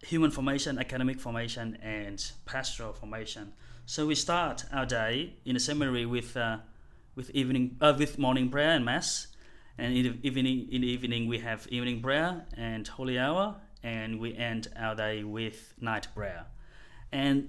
human 0.02 0.30
formation, 0.30 0.78
academic 0.78 1.20
formation, 1.20 1.78
and 1.82 2.22
pastoral 2.44 2.92
formation. 2.92 3.52
So 3.86 4.06
we 4.06 4.14
start 4.14 4.64
our 4.72 4.84
day 4.84 5.34
in 5.44 5.54
the 5.54 5.60
seminary 5.60 6.06
with 6.06 6.36
uh, 6.36 6.58
with 7.14 7.30
evening 7.30 7.76
with 7.80 8.18
morning 8.18 8.50
prayer 8.50 8.70
and 8.70 8.84
mass, 8.84 9.28
and 9.78 9.96
in 9.96 10.02
the 10.02 10.26
evening 10.26 10.68
in 10.70 10.80
the 10.82 10.88
evening 10.88 11.28
we 11.28 11.38
have 11.38 11.66
evening 11.68 12.02
prayer 12.02 12.44
and 12.56 12.86
holy 12.88 13.18
hour, 13.18 13.56
and 13.82 14.18
we 14.18 14.36
end 14.36 14.68
our 14.76 14.94
day 14.94 15.22
with 15.22 15.74
night 15.80 16.08
prayer, 16.14 16.46
and 17.12 17.48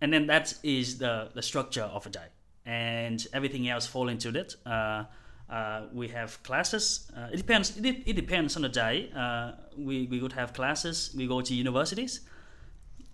and 0.00 0.12
then 0.12 0.26
that 0.26 0.54
is 0.62 0.98
the 0.98 1.30
the 1.34 1.42
structure 1.42 1.84
of 1.84 2.06
a 2.06 2.10
day, 2.10 2.28
and 2.64 3.26
everything 3.32 3.68
else 3.68 3.86
fall 3.86 4.08
into 4.08 4.30
that. 4.32 4.54
Uh, 4.64 5.04
uh, 5.48 5.86
we 5.92 6.08
have 6.08 6.42
classes. 6.42 7.10
Uh, 7.16 7.28
it 7.32 7.36
depends. 7.36 7.76
It, 7.76 8.02
it 8.06 8.16
depends 8.16 8.56
on 8.56 8.62
the 8.62 8.68
day. 8.68 9.10
Uh, 9.14 9.52
we 9.76 10.06
we 10.06 10.20
would 10.20 10.32
have 10.32 10.52
classes. 10.52 11.14
We 11.16 11.26
go 11.26 11.40
to 11.40 11.54
universities, 11.54 12.20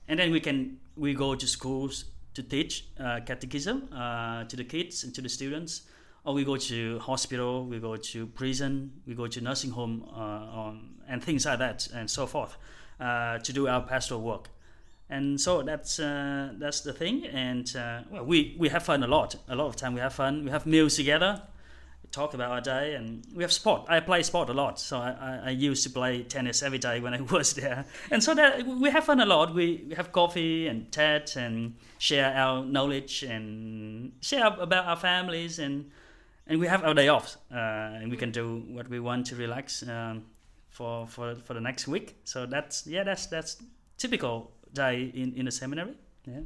and 0.08 0.18
then 0.18 0.32
we 0.32 0.40
can 0.40 0.78
we 0.96 1.14
go 1.14 1.34
to 1.34 1.46
schools 1.46 2.06
to 2.34 2.42
teach 2.42 2.86
uh, 2.98 3.20
catechism 3.26 3.88
uh, 3.92 4.44
to 4.44 4.56
the 4.56 4.64
kids 4.64 5.04
and 5.04 5.14
to 5.14 5.20
the 5.20 5.28
students, 5.28 5.82
or 6.24 6.32
we 6.32 6.44
go 6.44 6.56
to 6.56 6.98
hospital. 7.00 7.66
We 7.66 7.78
go 7.78 7.96
to 7.96 8.26
prison. 8.28 8.92
We 9.06 9.14
go 9.14 9.26
to 9.26 9.40
nursing 9.42 9.70
home 9.70 10.04
on, 10.14 10.94
and 11.06 11.22
things 11.22 11.44
like 11.44 11.58
that, 11.58 11.86
and 11.94 12.10
so 12.10 12.26
forth, 12.26 12.56
to 12.98 13.52
do 13.52 13.68
our 13.68 13.82
pastoral 13.82 14.22
work. 14.22 14.48
And 15.12 15.38
so 15.38 15.62
that's 15.62 16.00
uh, 16.00 16.52
that's 16.58 16.80
the 16.80 16.94
thing. 16.94 17.26
And 17.26 17.70
uh, 17.76 18.00
well, 18.10 18.24
we 18.24 18.56
we 18.58 18.70
have 18.70 18.82
fun 18.82 19.02
a 19.02 19.06
lot. 19.06 19.36
A 19.48 19.54
lot 19.54 19.66
of 19.66 19.76
time 19.76 19.92
we 19.94 20.00
have 20.00 20.14
fun. 20.14 20.44
We 20.44 20.50
have 20.50 20.64
meals 20.66 20.96
together 20.96 21.42
we 22.02 22.08
talk 22.10 22.34
about 22.34 22.50
our 22.50 22.60
day 22.60 22.94
and 22.94 23.24
we 23.34 23.42
have 23.42 23.52
sport 23.52 23.84
i 23.88 24.00
play 24.00 24.22
sport 24.22 24.48
a 24.48 24.52
lot 24.52 24.78
so 24.78 24.98
I, 24.98 25.10
I, 25.10 25.40
I 25.46 25.50
used 25.50 25.84
to 25.84 25.90
play 25.90 26.22
tennis 26.22 26.62
every 26.62 26.78
day 26.78 27.00
when 27.00 27.14
i 27.14 27.20
was 27.36 27.54
there 27.54 27.84
and 28.10 28.22
so 28.22 28.34
that 28.34 28.66
we 28.66 28.90
have 28.90 29.04
fun 29.04 29.20
a 29.20 29.26
lot 29.26 29.54
we, 29.54 29.84
we 29.88 29.94
have 29.94 30.12
coffee 30.12 30.66
and 30.66 30.90
chat 30.92 31.36
and 31.36 31.76
share 31.98 32.34
our 32.34 32.64
knowledge 32.64 33.22
and 33.22 34.12
share 34.20 34.46
about 34.46 34.86
our 34.86 34.96
families 34.96 35.58
and 35.58 35.90
and 36.46 36.58
we 36.58 36.66
have 36.66 36.82
our 36.84 36.94
day 36.94 37.08
off 37.08 37.36
uh, 37.52 38.00
and 38.00 38.10
we 38.10 38.16
can 38.16 38.32
do 38.32 38.64
what 38.68 38.88
we 38.88 38.98
want 38.98 39.26
to 39.26 39.36
relax 39.36 39.86
um, 39.88 40.24
for, 40.70 41.06
for 41.06 41.36
for 41.36 41.54
the 41.54 41.60
next 41.60 41.86
week 41.86 42.16
so 42.24 42.46
that's 42.46 42.86
yeah 42.86 43.04
that's 43.04 43.26
that's 43.26 43.62
typical 43.96 44.50
day 44.72 45.10
in 45.14 45.34
in 45.34 45.46
a 45.48 45.50
seminary 45.50 45.94
yeah 46.26 46.40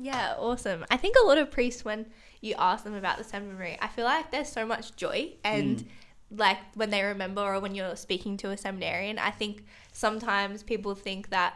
Yeah, 0.00 0.34
awesome. 0.38 0.84
I 0.90 0.96
think 0.96 1.16
a 1.20 1.26
lot 1.26 1.38
of 1.38 1.50
priests, 1.50 1.84
when 1.84 2.06
you 2.40 2.54
ask 2.56 2.84
them 2.84 2.94
about 2.94 3.18
the 3.18 3.24
seminary, 3.24 3.76
I 3.80 3.88
feel 3.88 4.04
like 4.04 4.30
there's 4.30 4.48
so 4.48 4.64
much 4.64 4.94
joy. 4.94 5.32
And 5.42 5.78
mm. 5.78 5.86
like 6.30 6.58
when 6.74 6.90
they 6.90 7.02
remember 7.02 7.42
or 7.42 7.58
when 7.58 7.74
you're 7.74 7.96
speaking 7.96 8.36
to 8.38 8.50
a 8.50 8.56
seminarian, 8.56 9.18
I 9.18 9.30
think 9.32 9.64
sometimes 9.92 10.62
people 10.62 10.94
think 10.94 11.30
that, 11.30 11.54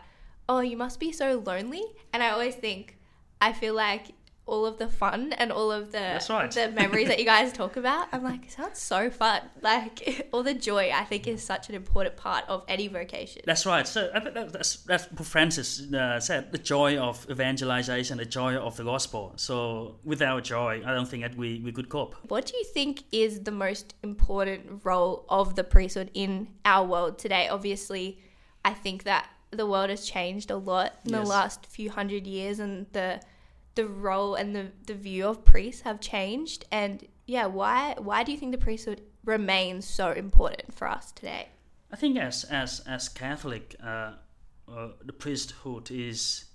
oh, 0.48 0.60
you 0.60 0.76
must 0.76 0.98
be 0.98 1.12
so 1.12 1.40
lonely. 1.46 1.84
And 2.12 2.22
I 2.22 2.30
always 2.30 2.56
think, 2.56 2.98
I 3.40 3.52
feel 3.52 3.74
like 3.74 4.12
all 4.52 4.66
of 4.66 4.76
the 4.76 4.86
fun 4.86 5.32
and 5.32 5.50
all 5.50 5.72
of 5.72 5.92
the 5.92 6.22
right. 6.28 6.50
the 6.50 6.70
memories 6.70 7.08
that 7.08 7.18
you 7.18 7.24
guys 7.24 7.52
talk 7.62 7.78
about, 7.78 8.06
I'm 8.12 8.22
like, 8.22 8.44
it 8.44 8.52
sounds 8.52 8.78
so 8.78 9.08
fun. 9.08 9.40
Like 9.62 10.28
all 10.32 10.42
the 10.42 10.52
joy, 10.52 10.90
I 10.92 11.04
think, 11.04 11.26
is 11.26 11.42
such 11.42 11.70
an 11.70 11.74
important 11.74 12.16
part 12.16 12.44
of 12.48 12.62
any 12.68 12.86
vocation. 12.86 13.40
That's 13.46 13.64
right. 13.64 13.88
So 13.88 14.10
I 14.14 14.20
think 14.20 14.34
that's 14.34 14.76
that's 14.90 15.10
what 15.10 15.26
Francis 15.26 15.90
uh, 15.92 16.20
said: 16.20 16.52
the 16.52 16.58
joy 16.58 16.98
of 16.98 17.26
evangelization, 17.30 18.18
the 18.18 18.26
joy 18.26 18.56
of 18.56 18.76
the 18.76 18.84
gospel. 18.84 19.32
So 19.36 19.96
without 20.04 20.44
joy, 20.44 20.82
I 20.84 20.92
don't 20.92 21.08
think 21.08 21.22
that 21.22 21.34
we, 21.34 21.60
we 21.64 21.72
could 21.72 21.88
cope. 21.88 22.14
What 22.28 22.44
do 22.44 22.54
you 22.54 22.64
think 22.64 23.04
is 23.10 23.40
the 23.40 23.56
most 23.66 23.94
important 24.02 24.82
role 24.84 25.24
of 25.30 25.56
the 25.56 25.64
priesthood 25.64 26.10
in 26.12 26.48
our 26.66 26.86
world 26.86 27.18
today? 27.18 27.48
Obviously, 27.48 28.18
I 28.66 28.74
think 28.74 29.04
that 29.04 29.30
the 29.50 29.66
world 29.66 29.88
has 29.88 30.04
changed 30.04 30.50
a 30.50 30.56
lot 30.56 30.92
in 31.06 31.12
the 31.12 31.22
last 31.22 31.64
few 31.66 31.88
hundred 31.90 32.26
years, 32.26 32.58
and 32.58 32.86
the 32.92 33.22
the 33.74 33.86
role 33.86 34.34
and 34.34 34.54
the, 34.54 34.66
the 34.86 34.94
view 34.94 35.26
of 35.26 35.44
priests 35.44 35.82
have 35.82 36.00
changed. 36.00 36.64
And 36.70 37.06
yeah, 37.26 37.46
why 37.46 37.94
why 37.98 38.22
do 38.24 38.32
you 38.32 38.38
think 38.38 38.52
the 38.52 38.58
priesthood 38.58 39.02
remains 39.24 39.86
so 39.86 40.12
important 40.12 40.74
for 40.74 40.88
us 40.88 41.12
today? 41.12 41.48
I 41.92 41.96
think 41.96 42.18
as 42.18 42.44
as 42.44 42.80
as 42.86 43.08
Catholic, 43.08 43.76
uh, 43.82 44.12
uh, 44.68 44.88
the 45.04 45.12
priesthood 45.12 45.90
is 45.90 46.46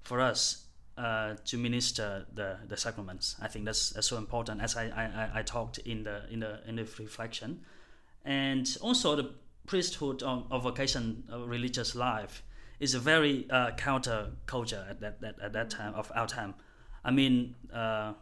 for 0.00 0.20
us 0.20 0.66
uh, 0.96 1.34
to 1.44 1.56
minister 1.56 2.26
the, 2.34 2.58
the 2.66 2.76
sacraments. 2.76 3.36
I 3.40 3.48
think 3.48 3.64
that's, 3.64 3.90
that's 3.90 4.08
so 4.08 4.18
important. 4.18 4.60
As 4.60 4.76
I, 4.76 4.84
I, 4.88 5.38
I- 5.40 5.42
talked 5.42 5.78
in 5.78 6.04
the 6.04 6.22
in 6.30 6.40
the 6.40 6.60
in 6.66 6.76
the 6.76 6.82
reflection, 6.98 7.60
and 8.24 8.76
also 8.80 9.16
the 9.16 9.30
priesthood 9.66 10.22
of, 10.22 10.62
vocation 10.62 11.24
of 11.28 11.48
religious 11.48 11.94
life 11.94 12.42
is 12.80 12.94
a 12.94 12.98
very 12.98 13.46
uh, 13.50 13.70
counter 13.76 14.32
culture 14.46 14.84
at 14.90 15.00
that, 15.00 15.20
that 15.20 15.36
at 15.40 15.52
that 15.52 15.70
time 15.70 15.94
of 15.94 16.10
our 16.14 16.26
time. 16.26 16.54
I 17.04 17.10
mean. 17.10 17.54
Uh, 17.72 18.14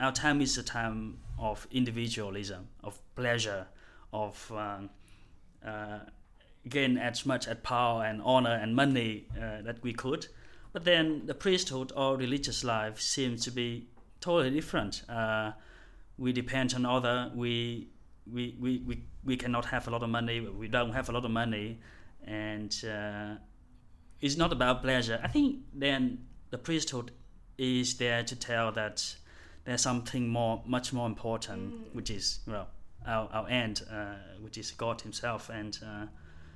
our 0.00 0.12
time 0.12 0.40
is 0.40 0.56
a 0.56 0.62
time 0.62 1.18
of 1.38 1.68
individualism, 1.70 2.68
of 2.82 2.98
pleasure, 3.14 3.66
of 4.12 4.50
um, 4.50 4.90
uh, 5.64 5.98
gain 6.68 6.96
as 6.96 7.26
much 7.26 7.46
at 7.46 7.62
power 7.62 8.04
and 8.04 8.22
honor 8.24 8.54
and 8.54 8.74
money 8.74 9.26
uh, 9.36 9.62
that 9.62 9.82
we 9.82 9.92
could. 9.92 10.26
But 10.72 10.84
then 10.84 11.26
the 11.26 11.34
priesthood 11.34 11.92
or 11.94 12.16
religious 12.16 12.64
life 12.64 13.00
seems 13.00 13.44
to 13.44 13.50
be 13.50 13.88
totally 14.20 14.50
different. 14.50 15.02
Uh, 15.08 15.52
we 16.16 16.32
depend 16.32 16.74
on 16.74 16.86
other. 16.86 17.30
We, 17.34 17.88
we 18.30 18.56
we, 18.58 18.78
we 18.86 19.04
we 19.24 19.36
cannot 19.36 19.66
have 19.66 19.86
a 19.88 19.90
lot 19.90 20.02
of 20.02 20.08
money. 20.08 20.40
We 20.40 20.68
don't 20.68 20.92
have 20.92 21.08
a 21.08 21.12
lot 21.12 21.24
of 21.24 21.30
money, 21.30 21.80
and 22.24 22.74
uh, 22.84 23.34
it's 24.20 24.36
not 24.36 24.52
about 24.52 24.82
pleasure. 24.82 25.20
I 25.22 25.28
think 25.28 25.60
then 25.72 26.26
the 26.50 26.58
priesthood 26.58 27.10
is 27.58 27.96
there 27.96 28.22
to 28.24 28.36
tell 28.36 28.72
that 28.72 29.16
there's 29.64 29.82
something 29.82 30.28
more, 30.28 30.62
much 30.66 30.92
more 30.92 31.06
important, 31.06 31.94
which 31.94 32.10
is 32.10 32.40
well 32.46 32.68
our, 33.06 33.28
our 33.32 33.48
end, 33.48 33.82
uh, 33.90 34.14
which 34.40 34.58
is 34.58 34.70
God 34.70 35.00
Himself, 35.00 35.50
and 35.50 35.78
uh, 35.84 36.06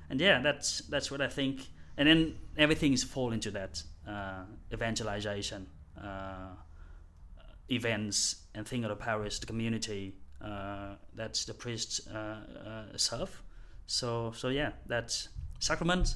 and 0.09 0.19
yeah, 0.19 0.41
that's 0.41 0.79
that's 0.89 1.11
what 1.11 1.21
I 1.21 1.27
think. 1.27 1.67
And 1.97 2.07
then 2.07 2.35
everything 2.57 2.93
is 2.93 3.03
fall 3.03 3.31
into 3.31 3.51
that 3.51 3.81
uh, 4.07 4.43
evangelization, 4.73 5.67
uh, 6.01 6.55
events, 7.69 8.43
and 8.53 8.67
thing 8.67 8.83
of 8.83 8.89
the 8.89 8.95
parish, 8.95 9.39
the 9.39 9.45
community 9.45 10.15
uh, 10.41 10.95
that 11.15 11.33
the 11.47 11.53
priests 11.53 12.05
uh, 12.07 12.39
uh, 12.67 12.97
serve. 12.97 13.41
So 13.87 14.33
so 14.35 14.49
yeah, 14.49 14.71
that's 14.87 15.29
sacrament, 15.59 16.15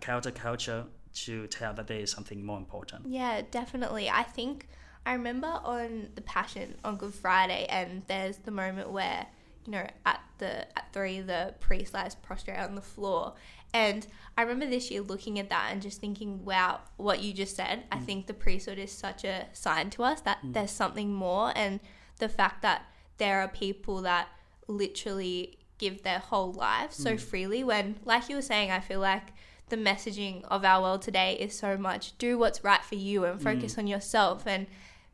counter 0.00 0.30
culture 0.30 0.84
to 1.14 1.46
tell 1.48 1.74
that 1.74 1.86
there 1.86 2.00
is 2.00 2.10
something 2.10 2.44
more 2.44 2.58
important. 2.58 3.06
Yeah, 3.06 3.42
definitely. 3.50 4.08
I 4.08 4.22
think 4.22 4.68
I 5.04 5.14
remember 5.14 5.48
on 5.48 6.08
the 6.14 6.22
Passion 6.22 6.76
on 6.84 6.96
Good 6.96 7.14
Friday, 7.14 7.66
and 7.68 8.02
there's 8.06 8.38
the 8.38 8.50
moment 8.50 8.90
where 8.90 9.26
you 9.66 9.72
know, 9.72 9.86
at 10.04 10.20
the 10.38 10.66
at 10.76 10.92
three, 10.92 11.20
the 11.20 11.54
priest 11.60 11.94
lies 11.94 12.14
prostrate 12.14 12.58
on 12.58 12.74
the 12.74 12.82
floor. 12.82 13.34
And 13.74 14.06
I 14.36 14.42
remember 14.42 14.66
this 14.66 14.90
year 14.90 15.00
looking 15.00 15.38
at 15.38 15.48
that 15.50 15.68
and 15.70 15.80
just 15.80 16.00
thinking, 16.00 16.44
wow, 16.44 16.80
what 16.96 17.22
you 17.22 17.32
just 17.32 17.56
said. 17.56 17.84
I 17.90 17.98
mm. 17.98 18.04
think 18.04 18.26
the 18.26 18.34
priesthood 18.34 18.78
is 18.78 18.92
such 18.92 19.24
a 19.24 19.46
sign 19.52 19.90
to 19.90 20.02
us 20.02 20.20
that 20.22 20.38
mm. 20.44 20.52
there's 20.52 20.70
something 20.70 21.12
more, 21.12 21.52
and 21.54 21.80
the 22.18 22.28
fact 22.28 22.62
that 22.62 22.86
there 23.18 23.40
are 23.40 23.48
people 23.48 24.02
that 24.02 24.28
literally 24.68 25.58
give 25.78 26.02
their 26.02 26.18
whole 26.18 26.52
life 26.52 26.92
so 26.92 27.14
mm. 27.14 27.20
freely. 27.20 27.64
When, 27.64 27.96
like 28.04 28.28
you 28.28 28.36
were 28.36 28.42
saying, 28.42 28.70
I 28.70 28.80
feel 28.80 29.00
like 29.00 29.32
the 29.68 29.76
messaging 29.76 30.44
of 30.44 30.64
our 30.64 30.82
world 30.82 31.02
today 31.02 31.34
is 31.34 31.56
so 31.58 31.76
much. 31.76 32.16
Do 32.18 32.38
what's 32.38 32.62
right 32.62 32.84
for 32.84 32.94
you 32.94 33.24
and 33.24 33.40
focus 33.40 33.78
on 33.78 33.86
yourself 33.86 34.46
and 34.46 34.66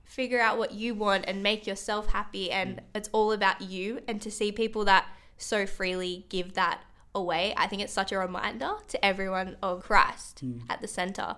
figure 0.05 0.41
out 0.41 0.59
what 0.59 0.73
you 0.73 0.95
want 0.95 1.25
and 1.29 1.43
make 1.43 1.67
yourself 1.67 2.09
happy. 2.09 2.51
And 2.51 2.81
it's 2.95 3.09
all 3.13 3.33
about 3.33 3.61
you 3.61 4.01
and 4.09 4.21
to 4.23 4.31
see 4.31 4.51
people 4.51 4.85
that 4.87 5.07
so 5.37 5.67
freely 5.67 6.27
give 6.29 6.55
that 6.55 6.81
away. 7.15 7.55
I 7.57 7.67
think 7.67 7.83
it's 7.83 7.93
such 7.93 8.11
a 8.13 8.19
reminder 8.19 8.73
to 8.89 9.05
everyone 9.05 9.57
of 9.63 9.85
christ 9.85 10.43
at 10.69 10.81
the 10.81 10.89
center. 10.89 11.37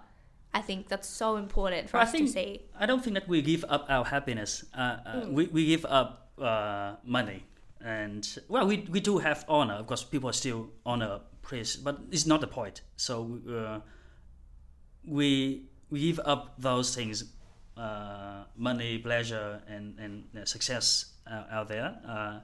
I 0.52 0.60
think 0.62 0.88
that's 0.88 1.08
so 1.08 1.36
important 1.36 1.90
for 1.90 1.98
us 1.98 2.10
think 2.10 2.26
to 2.26 2.32
see. 2.32 2.62
I 2.78 2.86
don't 2.86 3.02
think 3.04 3.14
that 3.14 3.28
we 3.28 3.40
give 3.40 3.64
up 3.68 3.86
our 3.88 4.04
happiness. 4.04 4.64
Uh, 4.74 4.80
uh, 4.80 5.26
we, 5.28 5.46
we 5.46 5.66
give 5.66 5.84
up 5.86 6.32
uh, 6.40 6.96
money, 7.04 7.44
and 7.84 8.38
well, 8.48 8.66
we, 8.66 8.86
we 8.90 9.00
do 9.00 9.18
have 9.18 9.44
honor 9.48 9.74
of 9.74 9.86
course. 9.86 10.04
people 10.04 10.32
still 10.32 10.68
honor 10.84 11.20
priests, 11.42 11.76
but 11.76 11.98
it's 12.10 12.26
not 12.26 12.40
the 12.40 12.46
point. 12.46 12.82
So 12.96 13.40
uh, 13.48 13.80
we 15.06 15.66
we 15.90 16.00
give 16.00 16.20
up 16.24 16.54
those 16.58 16.94
things, 16.94 17.24
uh, 17.76 18.44
money, 18.56 18.98
pleasure, 18.98 19.60
and 19.68 19.98
and 19.98 20.24
uh, 20.36 20.44
success 20.44 21.14
out, 21.26 21.46
out 21.50 21.68
there, 21.68 21.96
uh, 22.06 22.40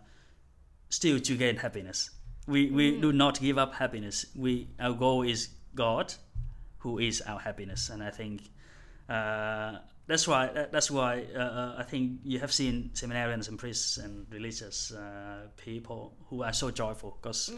still 0.88 1.21
to 1.21 1.37
gain 1.37 1.57
happiness. 1.57 2.11
We 2.47 2.71
we 2.71 3.00
do 3.00 3.12
not 3.12 3.40
give 3.40 3.59
up 3.59 3.75
happiness. 3.75 4.26
We 4.35 4.69
our 4.81 4.95
goal 4.95 5.23
is 5.23 5.49
God, 5.75 6.14
who 6.78 6.99
is 6.99 7.21
our 7.23 7.38
happiness, 7.38 7.90
and 7.90 8.02
I 8.02 8.11
think 8.11 8.43
uh, 9.09 9.78
that's 10.07 10.29
why 10.29 10.67
that's 10.71 10.91
why 10.91 11.25
uh, 11.35 11.39
uh, 11.39 11.75
I 11.79 11.83
think 11.83 12.21
you 12.23 12.39
have 12.39 12.53
seen 12.53 12.91
seminarians 12.95 13.49
and 13.49 13.59
priests 13.59 13.99
and 13.99 14.27
religious 14.31 14.93
uh, 14.93 15.49
people 15.57 16.15
who 16.29 16.43
are 16.43 16.53
so 16.53 16.71
joyful 16.71 17.19
because 17.21 17.53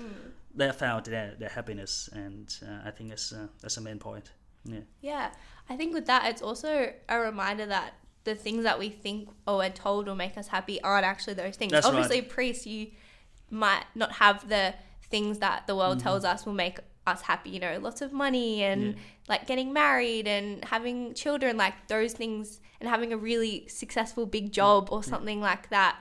they 0.55 0.67
have 0.67 0.76
found 0.76 1.05
their, 1.07 1.35
their 1.38 1.50
happiness, 1.50 2.09
and 2.12 2.55
uh, 2.67 2.88
I 2.88 2.90
think 2.90 3.11
that's 3.11 3.33
uh, 3.33 3.49
that's 3.61 3.75
the 3.75 3.83
main 3.83 3.99
point. 3.99 4.33
Yeah. 4.64 4.81
Yeah, 5.00 5.31
I 5.69 5.76
think 5.76 5.95
with 5.95 6.07
that, 6.07 6.26
it's 6.26 6.43
also 6.43 6.93
a 7.09 7.19
reminder 7.19 7.67
that 7.67 7.95
the 8.25 8.35
things 8.35 8.64
that 8.64 8.78
we 8.78 8.88
think 8.88 9.28
or 9.47 9.62
are 9.62 9.71
told 9.71 10.07
will 10.07 10.14
make 10.14 10.37
us 10.37 10.49
happy 10.49 10.81
aren't 10.83 11.07
actually 11.07 11.35
those 11.35 11.57
things. 11.57 11.73
That's 11.73 11.87
right. 11.87 11.95
Obviously, 11.95 12.23
priests, 12.23 12.67
you 12.67 12.88
might 13.50 13.85
not 13.95 14.12
have 14.12 14.49
the 14.49 14.75
things 15.11 15.38
that 15.38 15.67
the 15.67 15.75
world 15.75 16.00
tells 16.00 16.25
us 16.25 16.45
will 16.45 16.52
make 16.52 16.78
us 17.08 17.22
happy. 17.22 17.50
You 17.50 17.60
know, 17.60 17.78
lots 17.80 18.00
of 18.02 18.12
money 18.12 18.62
and 18.62 18.82
Yeah. 18.94 19.00
like 19.28 19.46
getting 19.46 19.72
married 19.72 20.26
and 20.28 20.64
having 20.64 21.14
children, 21.14 21.56
like 21.56 21.88
those 21.88 22.12
things, 22.12 22.60
and 22.80 22.88
having 22.88 23.12
a 23.12 23.16
really 23.16 23.66
successful 23.68 24.26
big 24.26 24.52
job 24.52 24.88
or 24.92 25.02
something 25.02 25.40
like 25.40 25.68
that 25.70 26.00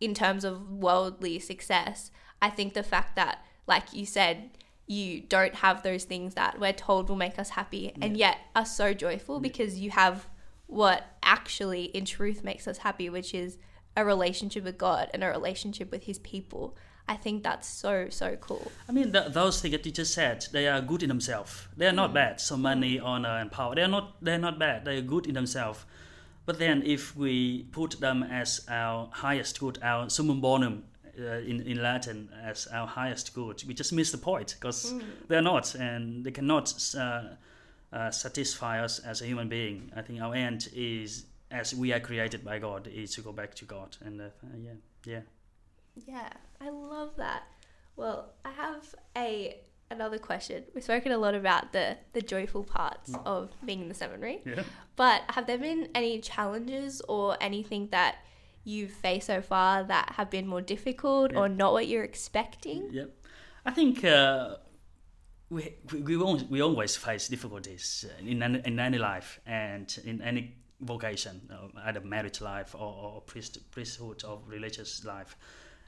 in 0.00 0.14
terms 0.14 0.44
of 0.44 0.70
worldly 0.70 1.38
success. 1.38 2.10
I 2.40 2.50
think 2.50 2.74
the 2.74 2.82
fact 2.82 3.16
that, 3.16 3.44
like 3.66 3.92
you 3.92 4.06
said, 4.06 4.50
you 4.86 5.20
don't 5.20 5.56
have 5.56 5.82
those 5.82 6.04
things 6.04 6.34
that 6.34 6.58
we're 6.58 6.72
told 6.72 7.08
will 7.08 7.16
make 7.16 7.38
us 7.38 7.50
happy 7.50 7.92
and 8.00 8.16
yet 8.16 8.38
are 8.56 8.64
so 8.64 8.94
joyful 8.94 9.38
because 9.40 9.78
you 9.78 9.90
have 9.90 10.26
what 10.66 11.04
actually 11.22 11.84
in 11.84 12.04
truth 12.04 12.42
makes 12.44 12.66
us 12.68 12.78
happy, 12.78 13.10
which 13.10 13.34
is 13.34 13.58
a 13.96 14.04
relationship 14.04 14.64
with 14.64 14.78
God 14.78 15.10
and 15.12 15.24
a 15.24 15.28
relationship 15.28 15.90
with 15.90 16.04
his 16.04 16.18
people. 16.20 16.76
I 17.08 17.16
think 17.16 17.42
that's 17.42 17.66
so, 17.66 18.08
so 18.10 18.36
cool. 18.36 18.70
I 18.88 18.92
mean, 18.92 19.12
th 19.12 19.32
those 19.32 19.60
things 19.60 19.72
that 19.72 19.86
you 19.86 19.92
just 19.92 20.14
said, 20.14 20.46
they 20.52 20.68
are 20.68 20.82
good 20.82 21.02
in 21.02 21.08
themselves. 21.08 21.68
They 21.76 21.86
are 21.86 21.96
not 22.02 22.12
bad. 22.12 22.40
So 22.40 22.56
money, 22.56 23.00
honor, 23.00 23.40
and 23.40 23.50
power, 23.50 23.74
they 23.74 23.82
are 23.82 23.90
not. 23.96 24.22
They 24.24 24.34
are 24.34 24.42
not 24.48 24.58
bad. 24.58 24.84
They 24.84 24.98
are 24.98 25.06
good 25.14 25.26
in 25.26 25.34
themselves. 25.34 25.86
But 26.46 26.58
then, 26.58 26.82
if 26.84 27.16
we 27.16 27.64
put 27.72 28.00
them 28.00 28.22
as 28.22 28.66
our 28.68 29.08
highest 29.12 29.60
good, 29.60 29.78
our 29.82 30.10
summum 30.10 30.40
bonum 30.40 30.84
uh, 31.18 31.50
in 31.50 31.60
in 31.62 31.82
Latin 31.82 32.28
as 32.44 32.66
our 32.66 32.86
highest 32.86 33.34
good, 33.34 33.64
we 33.66 33.74
just 33.74 33.92
miss 33.92 34.10
the 34.10 34.18
point 34.18 34.54
because 34.60 34.94
they 35.28 35.36
are 35.36 35.42
not, 35.52 35.74
and 35.74 36.24
they 36.24 36.32
cannot 36.32 36.74
uh, 36.96 37.22
uh, 37.92 38.10
satisfy 38.10 38.84
us 38.84 38.98
as 39.00 39.22
a 39.22 39.24
human 39.24 39.48
being. 39.48 39.92
I 39.96 40.02
think 40.02 40.20
our 40.20 40.34
end 40.34 40.68
is, 40.74 41.26
as 41.50 41.74
we 41.74 41.92
are 41.92 42.00
created 42.00 42.44
by 42.44 42.58
God, 42.58 42.86
is 42.86 43.14
to 43.14 43.22
go 43.22 43.32
back 43.32 43.54
to 43.54 43.64
God. 43.64 43.96
And 44.04 44.20
uh, 44.20 44.24
yeah, 44.62 44.72
yeah. 45.06 45.20
Yeah, 46.06 46.30
I 46.60 46.70
love 46.70 47.16
that. 47.16 47.42
Well, 47.96 48.34
I 48.44 48.50
have 48.50 48.94
a 49.16 49.60
another 49.90 50.18
question. 50.18 50.64
We've 50.74 50.84
spoken 50.84 51.12
a 51.12 51.18
lot 51.18 51.34
about 51.34 51.72
the 51.72 51.96
the 52.12 52.22
joyful 52.22 52.64
parts 52.64 53.12
of 53.24 53.50
being 53.64 53.80
in 53.82 53.88
the 53.88 53.94
seminary. 53.94 54.42
Yeah. 54.44 54.62
But 54.96 55.22
have 55.30 55.46
there 55.46 55.58
been 55.58 55.88
any 55.94 56.20
challenges 56.20 57.00
or 57.08 57.36
anything 57.40 57.88
that 57.90 58.16
you've 58.64 58.92
faced 58.92 59.26
so 59.26 59.40
far 59.40 59.84
that 59.84 60.12
have 60.16 60.30
been 60.30 60.46
more 60.46 60.60
difficult 60.60 61.34
or 61.34 61.48
not 61.48 61.72
what 61.72 61.88
you're 61.88 62.04
expecting? 62.04 62.88
Yep. 62.92 63.14
I 63.64 63.70
think 63.70 64.04
uh, 64.04 64.56
we, 65.50 65.74
we, 65.92 66.00
we, 66.00 66.16
always, 66.16 66.44
we 66.44 66.60
always 66.60 66.96
face 66.96 67.28
difficulties 67.28 68.04
in 68.20 68.42
any, 68.42 68.60
in 68.64 68.78
any 68.78 68.98
life 68.98 69.40
and 69.46 69.98
in 70.04 70.20
any 70.22 70.54
vocation, 70.80 71.40
uh, 71.50 71.80
either 71.86 72.00
marriage 72.00 72.40
life 72.40 72.74
or, 72.74 72.80
or 72.80 73.20
priest, 73.22 73.58
priesthood 73.70 74.22
or 74.24 74.40
religious 74.46 75.04
life. 75.04 75.36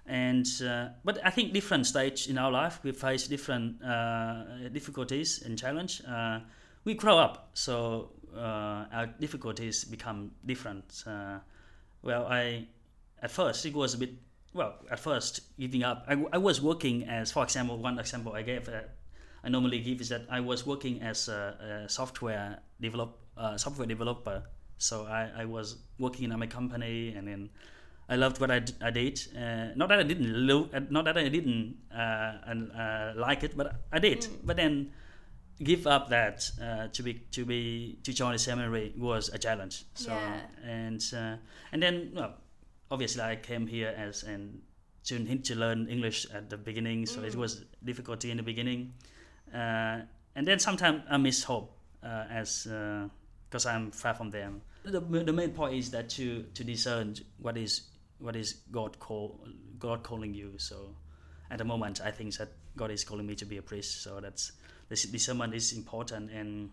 And 0.06 0.46
uh, 0.62 0.88
but 1.04 1.18
I 1.24 1.30
think 1.30 1.52
different 1.52 1.86
stage 1.86 2.28
in 2.28 2.38
our 2.38 2.50
life 2.50 2.80
we 2.82 2.92
face 2.92 3.28
different 3.28 3.82
uh, 3.82 4.68
difficulties 4.72 5.42
and 5.44 5.58
challenge. 5.58 6.02
Uh, 6.08 6.40
we 6.84 6.94
grow 6.94 7.18
up, 7.18 7.50
so 7.54 8.10
uh, 8.34 8.86
our 8.92 9.06
difficulties 9.20 9.84
become 9.84 10.32
different. 10.46 11.04
Uh, 11.06 11.38
well, 12.02 12.26
I 12.26 12.66
at 13.22 13.30
first 13.30 13.66
it 13.66 13.74
was 13.74 13.94
a 13.94 13.98
bit 13.98 14.10
well 14.52 14.74
at 14.90 14.98
first 14.98 15.40
giving 15.58 15.84
up. 15.84 16.04
I, 16.08 16.24
I 16.32 16.38
was 16.38 16.60
working 16.60 17.04
as, 17.08 17.30
for 17.30 17.44
example, 17.44 17.76
one 17.78 17.98
example 17.98 18.32
I 18.32 18.42
gave. 18.42 18.68
Uh, 18.68 18.80
I 19.44 19.48
normally 19.48 19.80
give 19.80 20.00
is 20.00 20.08
that 20.08 20.22
I 20.30 20.40
was 20.40 20.66
working 20.66 21.02
as 21.02 21.28
a, 21.28 21.84
a 21.84 21.88
software 21.88 22.58
develop 22.80 23.16
software 23.56 23.86
developer. 23.86 24.42
So 24.76 25.04
I, 25.04 25.30
I 25.36 25.44
was 25.44 25.76
working 25.98 26.30
in 26.30 26.38
my 26.38 26.46
company, 26.46 27.14
and 27.16 27.28
then 27.28 27.50
I 28.10 28.16
loved 28.16 28.40
what 28.40 28.50
I, 28.50 28.58
d- 28.58 28.72
I 28.82 28.90
did. 28.90 29.20
Uh, 29.36 29.68
not 29.76 29.88
that 29.90 30.00
I 30.00 30.02
didn't 30.02 30.46
lo- 30.46 30.68
uh, 30.74 30.80
not 30.90 31.04
that 31.04 31.16
I 31.16 31.28
didn't 31.28 31.76
uh, 31.94 32.32
and, 32.46 32.72
uh, 32.72 33.12
like 33.16 33.44
it, 33.44 33.56
but 33.56 33.72
I 33.92 34.00
did. 34.00 34.26
But 34.44 34.56
then 34.56 34.90
give 35.62 35.86
up 35.86 36.08
that 36.10 36.50
uh, 36.60 36.88
to 36.88 37.02
be 37.02 37.14
to 37.32 37.44
be 37.44 37.98
to 38.02 38.12
join 38.12 38.32
the 38.32 38.38
seminary 38.38 38.92
was 38.98 39.28
a 39.28 39.38
challenge. 39.38 39.84
So 39.94 40.10
Yeah. 40.10 40.40
and 40.64 41.00
uh, 41.14 41.36
and 41.72 41.80
then 41.82 42.10
well, 42.14 42.34
obviously 42.90 43.22
I 43.22 43.36
came 43.36 43.66
here 43.68 43.94
as 43.96 44.24
an 44.24 44.62
to 45.04 45.36
to 45.36 45.54
learn 45.54 45.86
English 45.88 46.26
at 46.34 46.50
the 46.50 46.56
beginning, 46.56 47.06
so 47.06 47.22
it 47.22 47.36
was 47.36 47.64
difficulty 47.84 48.30
in 48.30 48.36
the 48.38 48.42
beginning, 48.42 48.92
uh, 49.54 50.00
and 50.34 50.46
then 50.46 50.58
sometimes 50.58 51.02
I 51.08 51.16
miss 51.16 51.44
hope 51.44 51.72
uh, 52.02 52.24
as 52.30 52.66
because 53.48 53.66
I'm 53.66 53.90
far 53.92 54.14
from 54.14 54.30
them. 54.30 54.62
The, 54.84 55.00
the 55.00 55.32
main 55.32 55.50
point 55.52 55.74
is 55.74 55.90
that 55.90 56.08
to 56.16 56.42
to 56.54 56.64
discern 56.64 57.14
what 57.38 57.56
is 57.56 57.82
what 58.20 58.36
is 58.36 58.62
God 58.70 58.98
call 58.98 59.40
God 59.78 60.02
calling 60.02 60.34
you. 60.34 60.54
So 60.58 60.94
at 61.50 61.58
the 61.58 61.64
moment, 61.64 62.00
I 62.04 62.10
think 62.10 62.36
that 62.36 62.50
God 62.76 62.90
is 62.90 63.04
calling 63.04 63.26
me 63.26 63.34
to 63.36 63.44
be 63.44 63.56
a 63.56 63.62
priest. 63.62 64.02
So 64.02 64.20
that's 64.20 64.52
the 64.88 64.96
discernment 64.96 65.54
is 65.54 65.72
important, 65.72 66.30
and 66.30 66.70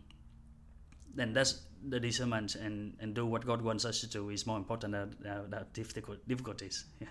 then 1.15 1.33
that's 1.33 1.61
the 1.87 1.99
discernment 1.99 2.55
and, 2.55 2.95
and 2.99 3.13
do 3.13 3.25
what 3.25 3.45
God 3.45 3.61
wants 3.61 3.85
us 3.85 4.01
to 4.01 4.07
do 4.07 4.29
is 4.29 4.47
more 4.47 4.57
important 4.57 4.93
than, 4.93 5.15
than, 5.19 5.49
than 5.49 5.65
difficult, 5.73 6.27
difficulties. 6.27 6.85
Yeah. 7.01 7.07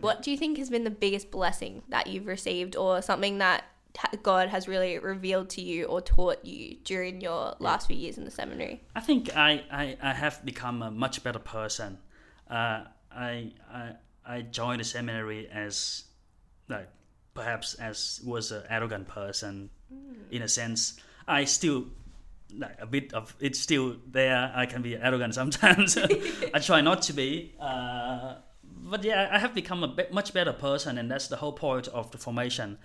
What 0.00 0.22
do 0.22 0.30
you 0.30 0.38
think 0.38 0.56
has 0.56 0.70
been 0.70 0.84
the 0.84 0.90
biggest 0.90 1.30
blessing 1.30 1.82
that 1.90 2.06
you've 2.06 2.26
received 2.26 2.76
or 2.76 3.02
something 3.02 3.38
that 3.38 3.64
God 4.22 4.48
has 4.48 4.68
really 4.68 4.98
revealed 4.98 5.50
to 5.50 5.60
you 5.60 5.84
or 5.84 6.00
taught 6.00 6.44
you 6.44 6.76
during 6.84 7.20
your 7.20 7.56
last 7.58 7.86
few 7.86 7.96
years 7.96 8.16
in 8.16 8.24
the 8.24 8.30
seminary? 8.30 8.82
I 8.94 9.00
think 9.00 9.36
I, 9.36 9.64
I, 9.70 9.96
I 10.00 10.14
have 10.14 10.44
become 10.46 10.82
a 10.82 10.90
much 10.90 11.22
better 11.22 11.38
person. 11.38 11.98
Uh, 12.48 12.84
I, 13.16 13.52
I 13.72 13.92
I 14.26 14.42
joined 14.42 14.80
the 14.80 14.84
seminary 14.84 15.48
as 15.48 16.04
like 16.68 16.88
perhaps 17.34 17.74
as 17.74 18.20
was 18.24 18.50
an 18.50 18.64
arrogant 18.68 19.08
person 19.08 19.70
in 20.30 20.42
a 20.42 20.48
sense. 20.48 20.98
I 21.28 21.44
still 21.44 21.86
like 22.56 22.76
a 22.80 22.86
bit 22.86 23.12
of 23.14 23.34
it's 23.40 23.58
still 23.60 23.96
there. 24.10 24.52
I 24.54 24.66
can 24.66 24.82
be 24.82 24.96
arrogant 24.96 25.34
sometimes. 25.40 25.96
I 26.54 26.58
try 26.58 26.80
not 26.80 27.02
to 27.02 27.12
be. 27.12 27.54
Uh, 27.60 28.36
but 28.62 29.02
yeah, 29.04 29.28
I 29.32 29.38
have 29.38 29.54
become 29.54 29.82
a 29.82 29.88
bit, 29.88 30.12
much 30.12 30.32
better 30.32 30.52
person, 30.52 30.98
and 30.98 31.10
that's 31.10 31.28
the 31.28 31.36
whole 31.36 31.52
point 31.52 31.88
of 31.88 32.10
the 32.10 32.18
formation. 32.18 32.78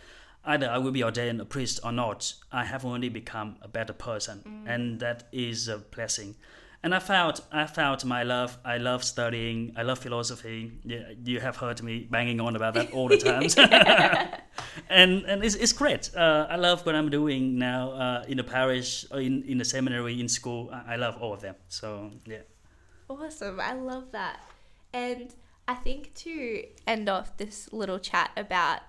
Either 0.44 0.68
I 0.68 0.80
will 0.80 0.92
be 0.92 1.04
ordained 1.04 1.40
a 1.40 1.46
priest 1.46 1.80
or 1.84 1.92
not, 1.92 2.34
I 2.52 2.66
have 2.66 2.84
only 2.84 3.10
become 3.10 3.58
a 3.62 3.68
better 3.68 3.94
person, 3.94 4.64
and 4.66 5.00
that 5.00 5.28
is 5.32 5.68
a 5.68 5.78
blessing. 5.78 6.36
And 6.84 6.96
I 6.96 7.00
found 7.00 7.42
I 7.52 7.66
found 7.68 8.04
my 8.06 8.24
love. 8.24 8.58
I 8.66 8.78
love 8.78 9.04
studying. 9.04 9.74
I 9.78 9.84
love 9.84 10.00
philosophy. 10.00 10.72
Yeah, 10.84 11.12
you 11.24 11.40
have 11.40 11.58
heard 11.58 11.82
me 11.84 12.08
banging 12.10 12.42
on 12.42 12.56
about 12.56 12.74
that 12.74 12.92
all 12.92 13.08
the 13.08 13.18
times. 13.30 13.56
and 14.90 15.24
and 15.26 15.44
it's, 15.44 15.56
it's 15.56 15.74
great. 15.74 16.10
Uh, 16.16 16.48
I 16.50 16.56
love 16.56 16.86
what 16.86 16.96
I'm 16.96 17.10
doing 17.10 17.60
now 17.60 17.92
uh, 17.92 18.26
in 18.28 18.38
the 18.38 18.44
parish, 18.44 19.06
in 19.12 19.44
in 19.44 19.58
the 19.58 19.66
seminary, 19.66 20.20
in 20.20 20.28
school. 20.28 20.70
I, 20.72 20.94
I 20.94 20.96
love 20.96 21.18
all 21.22 21.34
of 21.34 21.42
them. 21.42 21.56
So 21.68 22.12
yeah. 22.26 22.44
Awesome. 23.10 23.60
I 23.60 23.74
love 23.74 24.12
that. 24.12 24.40
And 24.94 25.34
I 25.68 25.76
think 25.76 26.14
to 26.16 26.64
end 26.88 27.10
off 27.10 27.38
this 27.38 27.72
little 27.72 28.00
chat 28.00 28.32
about 28.36 28.80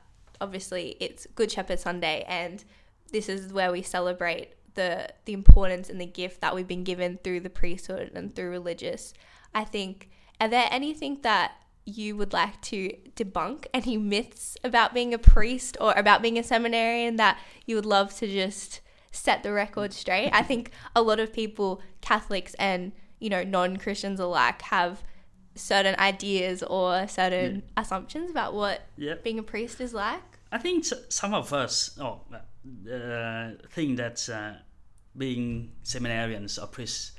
obviously 0.41 0.97
it's 0.99 1.27
Good 1.35 1.51
Shepherd 1.53 1.79
Sunday 1.79 2.25
and 2.27 2.65
this 3.13 3.29
is 3.29 3.53
where 3.53 3.71
we 3.71 3.83
celebrate 3.83 4.55
the 4.75 5.09
the 5.25 5.33
importance 5.33 5.89
and 5.89 6.01
the 6.01 6.07
gift 6.07 6.41
that 6.41 6.55
we've 6.55 6.69
been 6.69 6.85
given 6.85 7.19
through 7.23 7.41
the 7.41 7.51
priesthood 7.51 8.11
and 8.15 8.35
through 8.35 8.51
religious. 8.51 9.13
I 9.55 9.65
think 9.65 10.11
are 10.41 10.49
there 10.49 10.69
anything 10.71 11.19
that 11.23 11.53
you 11.85 12.17
would 12.17 12.33
like 12.33 12.61
to 12.63 12.95
debunk 13.17 13.67
any 13.75 13.97
myths 13.97 14.57
about 14.65 14.95
being 14.95 15.15
a 15.15 15.19
priest 15.19 15.77
or 15.81 15.93
about 15.93 16.23
being 16.23 16.39
a 16.39 16.43
seminarian 16.43 17.17
that 17.17 17.39
you 17.67 17.77
would 17.77 17.87
love 17.87 18.15
to 18.17 18.27
just 18.27 18.81
set 19.11 19.43
the 19.43 19.53
record 19.53 19.93
straight? 19.93 20.31
I 20.33 20.43
think 20.43 20.71
a 20.97 21.03
lot 21.03 21.21
of 21.21 21.33
people, 21.33 21.81
Catholics 22.01 22.55
and 22.55 22.93
you 23.19 23.31
know 23.31 23.43
non-Christians 23.43 24.21
alike, 24.21 24.63
have 24.63 25.03
certain 25.55 25.95
ideas 25.99 26.63
or 26.63 27.07
certain 27.09 27.57
yeah. 27.57 27.83
assumptions 27.83 28.31
about 28.31 28.55
what 28.55 28.87
yep. 28.97 29.23
being 29.23 29.39
a 29.39 29.43
priest 29.43 29.81
is 29.81 29.93
like. 29.93 30.32
I 30.53 30.59
think 30.59 30.85
some 31.09 31.33
of 31.35 31.53
us 31.53 31.99
oh, 31.99 32.21
uh, 32.33 33.51
think 33.71 33.97
that 33.97 34.29
uh, 34.29 34.53
being 35.17 35.73
seminarians 35.83 36.63
or 36.63 36.67
priests 36.67 37.13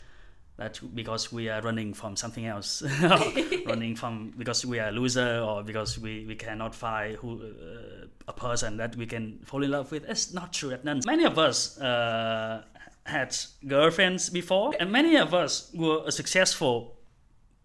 that 0.57 0.79
because 0.93 1.31
we 1.31 1.49
are 1.49 1.61
running 1.61 1.93
from 1.95 2.15
something 2.15 2.45
else, 2.45 2.83
running 3.65 3.95
from 3.95 4.33
because 4.37 4.63
we 4.65 4.79
are 4.79 4.89
a 4.89 4.91
loser 4.91 5.39
or 5.39 5.63
because 5.63 5.97
we, 5.97 6.25
we 6.27 6.35
cannot 6.35 6.75
find 6.75 7.15
who 7.15 7.41
uh, 7.41 8.05
a 8.27 8.33
person 8.33 8.77
that 8.77 8.95
we 8.95 9.07
can 9.07 9.39
fall 9.45 9.63
in 9.63 9.71
love 9.71 9.91
with. 9.91 10.05
It's 10.07 10.31
not 10.31 10.53
true 10.53 10.71
at 10.71 10.85
none. 10.85 11.01
Many 11.05 11.23
of 11.23 11.39
us 11.39 11.79
uh, 11.81 12.63
had 13.05 13.35
girlfriends 13.67 14.29
before, 14.29 14.73
and 14.79 14.91
many 14.91 15.15
of 15.15 15.33
us 15.33 15.71
were 15.73 16.11
successful. 16.11 16.97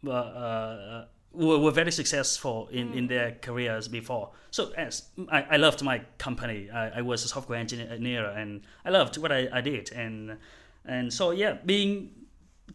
Uh, 0.06 0.10
uh 0.12 1.04
were, 1.32 1.58
were 1.58 1.70
very 1.70 1.92
successful 1.92 2.68
in, 2.68 2.90
mm. 2.90 2.96
in 2.96 3.06
their 3.06 3.32
careers 3.42 3.88
before. 3.88 4.30
So 4.50 4.72
as 4.76 5.08
I, 5.30 5.42
I 5.50 5.56
loved 5.56 5.82
my 5.82 6.02
company, 6.18 6.70
I, 6.70 6.98
I 6.98 7.02
was 7.02 7.24
a 7.24 7.28
software 7.28 7.58
engineer 7.58 8.26
and 8.26 8.62
I 8.84 8.90
loved 8.90 9.18
what 9.18 9.32
I, 9.32 9.48
I 9.52 9.60
did. 9.60 9.92
And 9.92 10.38
and 10.84 11.12
so 11.12 11.32
yeah, 11.32 11.58
being 11.64 12.10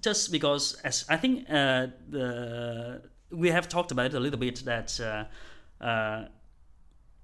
just 0.02 0.32
because 0.32 0.76
as 0.84 1.06
I 1.10 1.18
think 1.18 1.50
uh, 1.50 1.88
the 2.10 3.02
we 3.32 3.50
have 3.50 3.68
talked 3.68 3.92
about 3.92 4.08
it 4.08 4.14
a 4.14 4.20
little 4.20 4.40
bit 4.40 4.64
that 4.66 5.00
uh, 5.00 5.84
uh, 5.84 6.26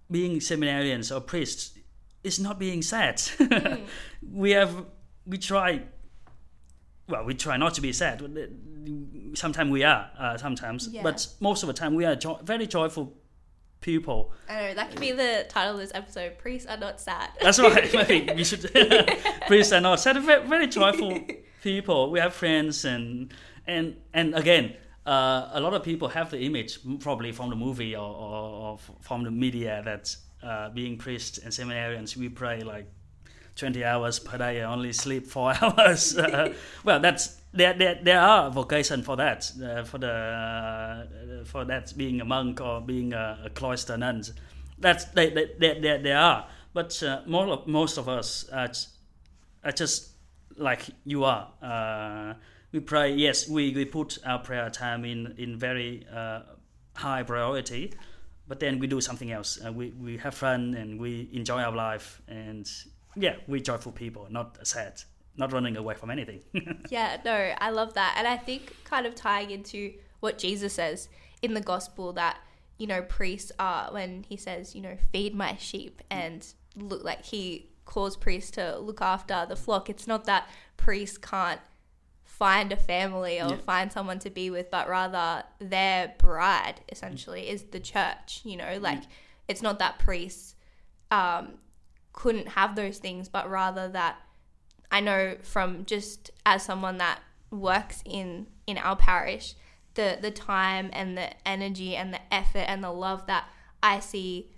being 0.09 0.39
seminarians 0.39 1.15
or 1.15 1.21
priests 1.21 1.77
is 2.23 2.39
not 2.39 2.59
being 2.59 2.81
sad. 2.81 3.17
Mm. 3.39 3.85
we 4.33 4.51
have 4.51 4.85
we 5.25 5.37
try 5.37 5.83
well, 7.09 7.25
we 7.25 7.33
try 7.33 7.57
not 7.57 7.73
to 7.75 7.81
be 7.81 7.91
sad. 7.91 8.21
Sometimes 9.33 9.71
we 9.71 9.83
are, 9.83 10.09
uh, 10.17 10.37
sometimes, 10.37 10.87
yeah. 10.87 11.03
but 11.03 11.27
most 11.39 11.63
of 11.63 11.67
the 11.67 11.73
time 11.73 11.95
we 11.95 12.05
are 12.05 12.15
jo- 12.15 12.39
very 12.43 12.67
joyful 12.67 13.13
people. 13.81 14.31
I 14.47 14.55
know 14.55 14.73
that 14.75 14.91
could 14.91 14.99
be 14.99 15.11
the 15.11 15.45
title 15.49 15.73
of 15.73 15.79
this 15.79 15.91
episode. 15.93 16.37
Priests 16.37 16.67
are 16.67 16.77
not 16.77 16.99
sad. 16.99 17.29
That's 17.41 17.59
right. 17.59 17.93
Maybe 18.09 18.33
we 18.33 18.43
should. 18.49 18.71
Priests 19.47 19.73
are 19.73 19.81
not 19.81 19.99
sad. 19.99 20.17
Very, 20.21 20.47
very 20.47 20.67
joyful 20.67 21.19
people. 21.63 22.11
We 22.11 22.19
have 22.19 22.33
friends, 22.33 22.85
and 22.85 23.33
and 23.67 23.97
and 24.13 24.35
again, 24.35 24.75
uh, 25.05 25.49
a 25.53 25.59
lot 25.59 25.73
of 25.73 25.83
people 25.83 26.09
have 26.09 26.31
the 26.31 26.39
image, 26.39 26.79
probably 26.99 27.31
from 27.31 27.49
the 27.49 27.55
movie 27.55 27.95
or, 27.95 28.09
or, 28.09 28.43
or 28.43 28.79
from 29.01 29.23
the 29.23 29.31
media, 29.31 29.81
that 29.85 30.15
uh, 30.43 30.69
being 30.69 30.97
priests 30.97 31.37
and 31.37 31.51
seminarians, 31.51 32.15
we 32.15 32.29
pray 32.29 32.61
like 32.61 32.91
20 33.59 33.83
hours 33.83 34.19
per 34.19 34.37
day, 34.37 34.61
I 34.61 34.71
only 34.71 34.93
sleep 34.93 35.27
four 35.27 35.53
hours. 35.61 36.17
Uh, 36.17 36.53
well, 36.83 36.99
that's 36.99 37.37
there, 37.53 37.73
there, 37.73 37.99
there 38.01 38.21
are 38.21 38.49
vocation 38.49 39.03
for 39.03 39.15
that, 39.17 39.51
uh, 39.63 39.83
for 39.83 39.97
the 39.97 40.11
uh, 40.11 41.45
for 41.45 41.65
that 41.65 41.93
being 41.97 42.21
a 42.21 42.25
monk 42.25 42.61
or 42.61 42.79
being 42.79 43.13
a, 43.13 43.39
a 43.45 43.49
cloister 43.49 43.97
nun. 43.97 44.23
That's 44.77 45.05
they, 45.05 45.29
they, 45.29 45.51
they, 45.59 45.79
they, 45.79 45.97
they 46.01 46.11
are. 46.11 46.47
But 46.73 47.01
uh, 47.03 47.21
more 47.25 47.47
of, 47.47 47.67
most 47.67 47.97
of 47.97 48.07
us 48.07 48.47
are, 48.49 48.69
are 49.63 49.71
just 49.71 50.11
like 50.55 50.81
you 51.03 51.23
are. 51.23 51.49
Uh, 51.61 52.35
we 52.71 52.79
pray. 52.79 53.13
Yes, 53.13 53.49
we, 53.49 53.73
we 53.73 53.85
put 53.85 54.19
our 54.25 54.39
prayer 54.39 54.69
time 54.69 55.03
in 55.03 55.33
in 55.37 55.57
very 55.57 56.05
uh, 56.13 56.41
high 56.93 57.23
priority, 57.23 57.93
but 58.47 58.59
then 58.59 58.79
we 58.79 58.87
do 58.87 59.01
something 59.01 59.31
else. 59.31 59.59
we 59.73 59.89
we 59.99 60.17
have 60.17 60.35
fun 60.35 60.75
and 60.75 60.99
we 60.99 61.29
enjoy 61.33 61.61
our 61.61 61.75
life 61.75 62.21
and 62.27 62.69
yeah, 63.19 63.35
we're 63.47 63.59
joyful 63.59 63.91
people, 63.91 64.27
not 64.29 64.65
sad, 64.65 65.01
not 65.35 65.51
running 65.51 65.75
away 65.75 65.93
from 65.93 66.09
anything. 66.09 66.41
yeah, 66.89 67.17
no, 67.25 67.53
I 67.59 67.69
love 67.69 67.93
that. 67.95 68.15
And 68.17 68.27
I 68.27 68.37
think 68.37 68.75
kind 68.85 69.05
of 69.05 69.13
tying 69.13 69.51
into 69.51 69.93
what 70.21 70.37
Jesus 70.37 70.73
says 70.73 71.09
in 71.41 71.53
the 71.53 71.61
gospel 71.61 72.13
that, 72.13 72.37
you 72.77 72.87
know, 72.87 73.01
priests 73.01 73.51
are, 73.59 73.91
when 73.91 74.23
he 74.27 74.37
says, 74.37 74.73
you 74.73 74.81
know, 74.81 74.97
feed 75.11 75.35
my 75.35 75.57
sheep 75.57 76.01
and 76.09 76.47
look 76.77 77.03
like 77.03 77.25
he 77.25 77.69
calls 77.83 78.15
priests 78.15 78.51
to 78.51 78.77
look 78.79 79.01
after 79.01 79.45
the 79.49 79.55
flock. 79.55 79.89
It's 79.89 80.07
not 80.07 80.23
that 80.25 80.47
priests 80.77 81.17
can't 81.17 81.59
find 82.23 82.71
a 82.71 82.77
family 82.77 83.41
or 83.41 83.49
yeah. 83.49 83.57
find 83.57 83.91
someone 83.91 84.19
to 84.19 84.29
be 84.29 84.49
with, 84.49 84.71
but 84.71 84.87
rather 84.87 85.43
their 85.59 86.13
bride 86.19 86.75
essentially 86.89 87.49
is 87.49 87.63
the 87.63 87.81
church, 87.81 88.41
you 88.45 88.55
know, 88.55 88.77
like 88.79 89.03
it's 89.49 89.61
not 89.61 89.79
that 89.79 89.99
priests 89.99 90.55
um, 91.11 91.55
couldn't 92.13 92.49
have 92.49 92.75
those 92.75 92.97
things, 92.97 93.29
but 93.29 93.49
rather 93.49 93.87
that 93.89 94.17
I 94.91 94.99
know 94.99 95.37
from 95.43 95.85
just 95.85 96.31
as 96.45 96.63
someone 96.63 96.97
that 96.97 97.19
works 97.51 98.01
in 98.05 98.47
in 98.67 98.77
our 98.77 98.95
parish, 98.95 99.55
the 99.93 100.17
the 100.21 100.31
time 100.31 100.89
and 100.93 101.17
the 101.17 101.29
energy 101.47 101.95
and 101.95 102.13
the 102.13 102.21
effort 102.33 102.65
and 102.67 102.83
the 102.83 102.91
love 102.91 103.27
that 103.27 103.45
I 103.81 103.99
see 103.99 104.51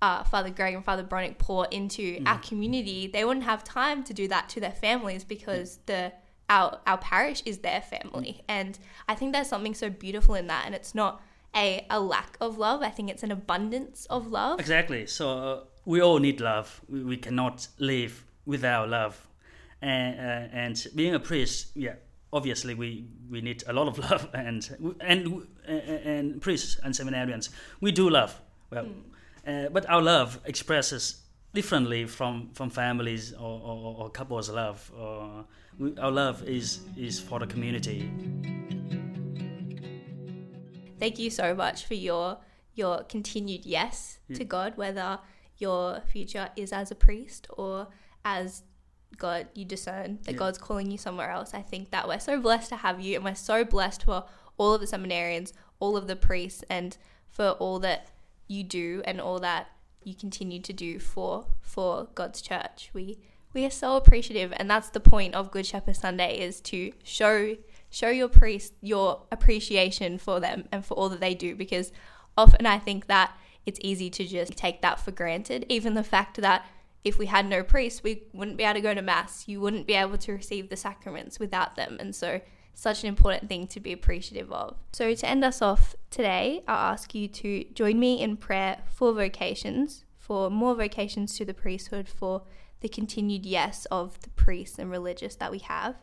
uh, 0.00 0.22
Father 0.24 0.50
Greg 0.50 0.74
and 0.74 0.84
Father 0.84 1.02
Bronick 1.02 1.38
pour 1.38 1.66
into 1.66 2.20
mm. 2.20 2.28
our 2.28 2.38
community, 2.38 3.06
they 3.08 3.24
wouldn't 3.24 3.44
have 3.44 3.64
time 3.64 4.04
to 4.04 4.14
do 4.14 4.28
that 4.28 4.48
to 4.50 4.60
their 4.60 4.72
families 4.72 5.24
because 5.24 5.78
the 5.86 6.12
our 6.48 6.80
our 6.86 6.98
parish 6.98 7.42
is 7.44 7.58
their 7.58 7.80
family, 7.80 8.36
mm. 8.38 8.44
and 8.48 8.78
I 9.08 9.14
think 9.14 9.32
there's 9.32 9.48
something 9.48 9.74
so 9.74 9.90
beautiful 9.90 10.34
in 10.34 10.46
that, 10.46 10.64
and 10.66 10.74
it's 10.74 10.94
not 10.94 11.20
a 11.54 11.86
a 11.90 12.00
lack 12.00 12.36
of 12.40 12.58
love. 12.58 12.82
I 12.82 12.90
think 12.90 13.10
it's 13.10 13.22
an 13.22 13.32
abundance 13.32 14.06
of 14.06 14.28
love. 14.28 14.60
Exactly. 14.60 15.06
So. 15.06 15.67
Uh 15.88 15.92
we 15.92 16.02
all 16.02 16.18
need 16.18 16.40
love. 16.40 16.80
We, 16.88 17.02
we 17.02 17.16
cannot 17.16 17.68
live 17.78 18.24
without 18.46 18.88
love. 18.88 19.26
And, 19.80 20.18
uh, 20.18 20.56
and 20.56 20.86
being 20.94 21.14
a 21.14 21.20
priest, 21.20 21.68
yeah, 21.74 21.94
obviously 22.32 22.74
we, 22.74 23.06
we 23.30 23.40
need 23.40 23.64
a 23.66 23.72
lot 23.72 23.88
of 23.88 23.98
love. 24.10 24.28
And 24.34 24.96
and 25.00 25.46
and 25.66 26.40
priests 26.40 26.78
and 26.82 26.94
seminarians, 26.94 27.50
we 27.80 27.92
do 27.92 28.10
love. 28.10 28.40
Well, 28.70 28.84
mm. 28.84 29.66
uh, 29.66 29.68
but 29.70 29.88
our 29.88 30.02
love 30.02 30.40
expresses 30.44 31.22
differently 31.54 32.06
from, 32.06 32.50
from 32.52 32.70
families 32.70 33.32
or, 33.32 33.60
or, 33.64 33.96
or 33.98 34.10
couples' 34.10 34.50
love. 34.50 34.90
Or 34.98 35.44
we, 35.78 35.96
our 35.98 36.10
love 36.10 36.42
is 36.46 36.80
is 36.96 37.20
for 37.20 37.38
the 37.38 37.46
community. 37.46 38.10
Thank 40.98 41.18
you 41.18 41.30
so 41.30 41.54
much 41.54 41.86
for 41.86 41.94
your 41.94 42.38
your 42.74 43.04
continued 43.04 43.64
yes 43.64 44.18
yeah. 44.28 44.36
to 44.36 44.44
God, 44.44 44.76
whether 44.76 45.18
your 45.58 46.00
future 46.06 46.50
is 46.56 46.72
as 46.72 46.90
a 46.90 46.94
priest 46.94 47.46
or 47.56 47.88
as 48.24 48.62
God, 49.16 49.48
you 49.54 49.64
discern 49.64 50.18
that 50.24 50.32
yeah. 50.32 50.38
God's 50.38 50.58
calling 50.58 50.90
you 50.90 50.98
somewhere 50.98 51.30
else. 51.30 51.54
I 51.54 51.62
think 51.62 51.90
that 51.90 52.06
we're 52.06 52.20
so 52.20 52.40
blessed 52.40 52.68
to 52.70 52.76
have 52.76 53.00
you, 53.00 53.16
and 53.16 53.24
we're 53.24 53.34
so 53.34 53.64
blessed 53.64 54.04
for 54.04 54.24
all 54.56 54.74
of 54.74 54.80
the 54.80 54.86
seminarians, 54.86 55.52
all 55.80 55.96
of 55.96 56.06
the 56.06 56.16
priests, 56.16 56.62
and 56.68 56.96
for 57.30 57.50
all 57.52 57.78
that 57.80 58.08
you 58.46 58.64
do 58.64 59.02
and 59.04 59.20
all 59.20 59.38
that 59.40 59.68
you 60.04 60.14
continue 60.14 60.60
to 60.60 60.72
do 60.72 60.98
for 60.98 61.46
for 61.60 62.08
God's 62.14 62.40
church. 62.40 62.90
We 62.92 63.18
we 63.54 63.64
are 63.64 63.70
so 63.70 63.96
appreciative, 63.96 64.52
and 64.56 64.70
that's 64.70 64.90
the 64.90 65.00
point 65.00 65.34
of 65.34 65.50
Good 65.50 65.66
Shepherd 65.66 65.96
Sunday 65.96 66.38
is 66.38 66.60
to 66.62 66.92
show 67.02 67.56
show 67.90 68.10
your 68.10 68.28
priest 68.28 68.74
your 68.82 69.22
appreciation 69.32 70.18
for 70.18 70.38
them 70.38 70.68
and 70.70 70.84
for 70.84 70.94
all 70.94 71.08
that 71.08 71.20
they 71.20 71.34
do, 71.34 71.54
because 71.54 71.92
often 72.36 72.66
I 72.66 72.78
think 72.78 73.06
that 73.06 73.36
it's 73.68 73.78
easy 73.82 74.08
to 74.08 74.26
just 74.26 74.56
take 74.56 74.80
that 74.80 74.98
for 74.98 75.10
granted. 75.10 75.66
Even 75.68 75.92
the 75.92 76.02
fact 76.02 76.40
that 76.40 76.64
if 77.04 77.18
we 77.18 77.26
had 77.26 77.46
no 77.46 77.62
priests, 77.62 78.02
we 78.02 78.22
wouldn't 78.32 78.56
be 78.56 78.64
able 78.64 78.74
to 78.74 78.80
go 78.80 78.94
to 78.94 79.02
Mass. 79.02 79.46
You 79.46 79.60
wouldn't 79.60 79.86
be 79.86 79.92
able 79.92 80.16
to 80.16 80.32
receive 80.32 80.70
the 80.70 80.76
sacraments 80.76 81.38
without 81.38 81.76
them. 81.76 81.98
And 82.00 82.16
so, 82.16 82.40
such 82.72 83.02
an 83.02 83.10
important 83.10 83.50
thing 83.50 83.66
to 83.66 83.78
be 83.78 83.92
appreciative 83.92 84.50
of. 84.50 84.78
So, 84.94 85.12
to 85.14 85.28
end 85.28 85.44
us 85.44 85.60
off 85.60 85.94
today, 86.08 86.64
I'll 86.66 86.92
ask 86.92 87.14
you 87.14 87.28
to 87.28 87.64
join 87.74 88.00
me 88.00 88.22
in 88.22 88.38
prayer 88.38 88.78
for 88.90 89.12
vocations, 89.12 90.06
for 90.16 90.48
more 90.48 90.74
vocations 90.74 91.36
to 91.36 91.44
the 91.44 91.54
priesthood, 91.54 92.08
for 92.08 92.44
the 92.80 92.88
continued 92.88 93.44
yes 93.44 93.86
of 93.90 94.18
the 94.22 94.30
priests 94.30 94.78
and 94.78 94.90
religious 94.90 95.34
that 95.36 95.50
we 95.50 95.58
have. 95.58 95.96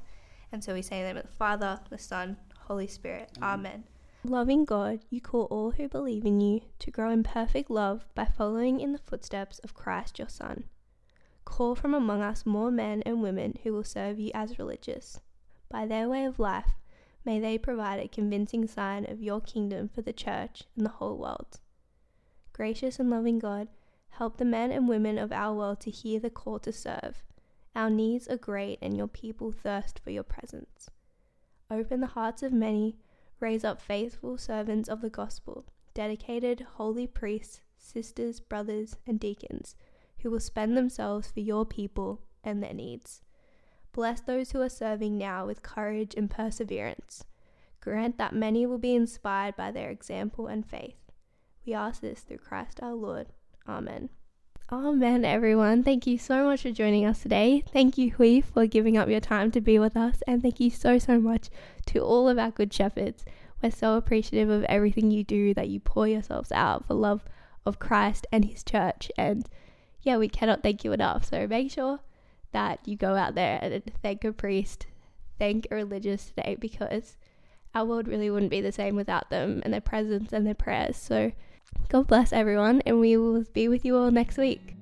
And 0.52 0.64
so 0.64 0.76
we 0.76 0.84
say 0.84 1.00
in 1.00 1.02
the 1.02 1.08
name 1.10 1.18
of 1.18 1.24
the 1.24 1.36
Father, 1.36 1.80
the 1.90 1.98
Son, 1.98 2.38
Holy 2.68 2.88
Spirit. 2.88 3.32
Amen. 3.42 3.86
Loving 4.28 4.66
God, 4.66 5.02
you 5.12 5.22
call 5.22 5.44
all 5.52 5.70
who 5.70 5.88
believe 5.88 6.26
in 6.26 6.42
you 6.42 6.62
to 6.80 6.90
grow 6.90 7.12
in 7.12 7.22
perfect 7.22 7.70
love 7.70 8.08
by 8.16 8.26
following 8.26 8.80
in 8.80 8.92
the 8.92 8.98
footsteps 8.98 9.60
of 9.60 9.76
Christ 9.76 10.18
your 10.18 10.30
Son. 10.30 10.64
Call 11.46 11.76
from 11.76 11.94
among 11.94 12.24
us 12.24 12.44
more 12.44 12.72
men 12.72 13.04
and 13.04 13.22
women 13.22 13.54
who 13.62 13.72
will 13.72 13.84
serve 13.84 14.20
you 14.20 14.32
as 14.34 14.58
religious. 14.58 15.20
By 15.70 15.86
their 15.86 16.10
way 16.10 16.26
of 16.26 16.40
life, 16.40 16.72
may 17.24 17.40
they 17.40 17.60
provide 17.60 18.00
a 18.00 18.08
convincing 18.08 18.68
sign 18.68 19.06
of 19.08 19.22
your 19.22 19.42
kingdom 19.42 19.90
for 19.90 20.02
the 20.02 20.12
church 20.12 20.64
and 20.76 20.84
the 20.84 20.98
whole 20.98 21.20
world. 21.20 21.60
Gracious 22.52 22.98
and 23.00 23.12
loving 23.12 23.38
God, 23.38 23.68
help 24.10 24.38
the 24.38 24.46
men 24.46 24.72
and 24.72 24.90
women 24.90 25.20
of 25.20 25.32
our 25.32 25.54
world 25.54 25.80
to 25.82 25.92
hear 25.92 26.20
the 26.20 26.32
call 26.32 26.58
to 26.60 26.72
serve. 26.72 27.24
Our 27.76 27.92
needs 27.92 28.28
are 28.28 28.38
great, 28.38 28.80
and 28.82 28.98
your 28.98 29.08
people 29.08 29.52
thirst 29.52 30.00
for 30.00 30.10
your 30.10 30.24
presence. 30.24 30.90
Open 31.70 32.00
the 32.00 32.08
hearts 32.08 32.42
of 32.42 32.52
many, 32.52 32.98
raise 33.40 33.64
up 33.64 33.82
faithful 33.82 34.38
servants 34.38 34.90
of 34.90 35.02
the 35.02 35.10
gospel, 35.10 35.66
dedicated 35.94 36.66
holy 36.76 37.08
priests, 37.08 37.62
sisters, 37.78 38.40
brothers, 38.40 38.98
and 39.06 39.20
deacons, 39.20 39.76
who 40.20 40.32
will 40.32 40.40
spend 40.40 40.76
themselves 40.76 41.30
for 41.30 41.40
your 41.40 41.66
people 41.66 42.22
and 42.44 42.62
their 42.62 42.74
needs. 42.74 43.22
Bless 43.92 44.20
those 44.20 44.52
who 44.52 44.62
are 44.62 44.70
serving 44.70 45.18
now 45.18 45.46
with 45.46 45.64
courage 45.64 46.14
and 46.18 46.30
perseverance. 46.30 47.24
Grant 47.80 48.18
that 48.18 48.34
many 48.34 48.66
will 48.66 48.78
be 48.78 48.96
inspired 48.96 49.56
by 49.56 49.72
their 49.72 49.90
example 49.90 50.48
and 50.48 50.66
faith. 50.66 50.98
We 51.66 51.74
ask 51.74 52.02
this 52.02 52.22
through 52.22 52.40
Christ 52.40 52.80
our 52.82 52.94
Lord. 52.94 53.28
Amen. 53.68 54.10
Amen, 54.72 55.24
everyone. 55.26 55.84
Thank 55.84 56.08
you 56.08 56.18
so 56.18 56.46
much 56.46 56.64
for 56.64 56.72
joining 56.72 57.06
us 57.06 57.22
today. 57.22 57.64
Thank 57.72 58.00
you, 58.00 58.10
Huy, 58.10 58.42
for 58.42 58.66
giving 58.66 58.98
up 58.98 59.08
your 59.08 59.20
time 59.20 59.52
to 59.52 59.62
be 59.62 59.78
with 59.78 59.96
us. 59.96 60.24
And 60.26 60.42
thank 60.42 60.60
you 60.60 60.72
so, 60.72 60.98
so 60.98 61.20
much 61.20 61.52
to 61.86 62.00
all 62.00 62.28
of 62.28 62.40
our 62.40 62.50
good 62.50 62.74
shepherds. 62.74 63.26
We're 63.62 63.70
so 63.70 63.96
appreciative 63.96 64.50
of 64.50 64.64
everything 64.64 65.12
you 65.12 65.24
do, 65.24 65.54
that 65.54 65.70
you 65.70 65.80
pour 65.80 66.08
yourselves 66.08 66.52
out 66.52 66.88
for 66.88 66.96
love 66.96 67.24
of 67.64 67.78
Christ 67.78 68.26
and 68.32 68.44
His 68.44 68.64
church. 68.64 69.12
And 69.20 69.48
yeah, 70.02 70.18
we 70.18 70.28
cannot 70.28 70.64
thank 70.64 70.84
you 70.84 70.94
enough. 70.94 71.26
So 71.26 71.46
make 71.46 71.70
sure 71.70 72.00
that 72.52 72.80
you 72.88 72.98
go 72.98 73.14
out 73.14 73.36
there 73.36 73.60
and 73.62 73.84
thank 74.02 74.24
a 74.24 74.32
priest, 74.32 74.88
thank 75.38 75.68
a 75.70 75.76
religious 75.76 76.26
today, 76.26 76.58
because 76.60 77.18
our 77.76 77.86
world 77.86 78.08
really 78.08 78.32
wouldn't 78.32 78.50
be 78.50 78.62
the 78.62 78.72
same 78.72 78.96
without 78.96 79.30
them 79.30 79.62
and 79.64 79.72
their 79.72 79.80
presence 79.80 80.34
and 80.34 80.44
their 80.44 80.56
prayers. 80.56 80.98
So 80.98 81.34
God 81.90 82.08
bless 82.08 82.34
everyone, 82.34 82.82
and 82.86 83.00
we 83.00 83.18
will 83.18 83.46
be 83.54 83.68
with 83.68 83.86
you 83.86 83.98
all 83.98 84.12
next 84.12 84.38
week. 84.38 84.75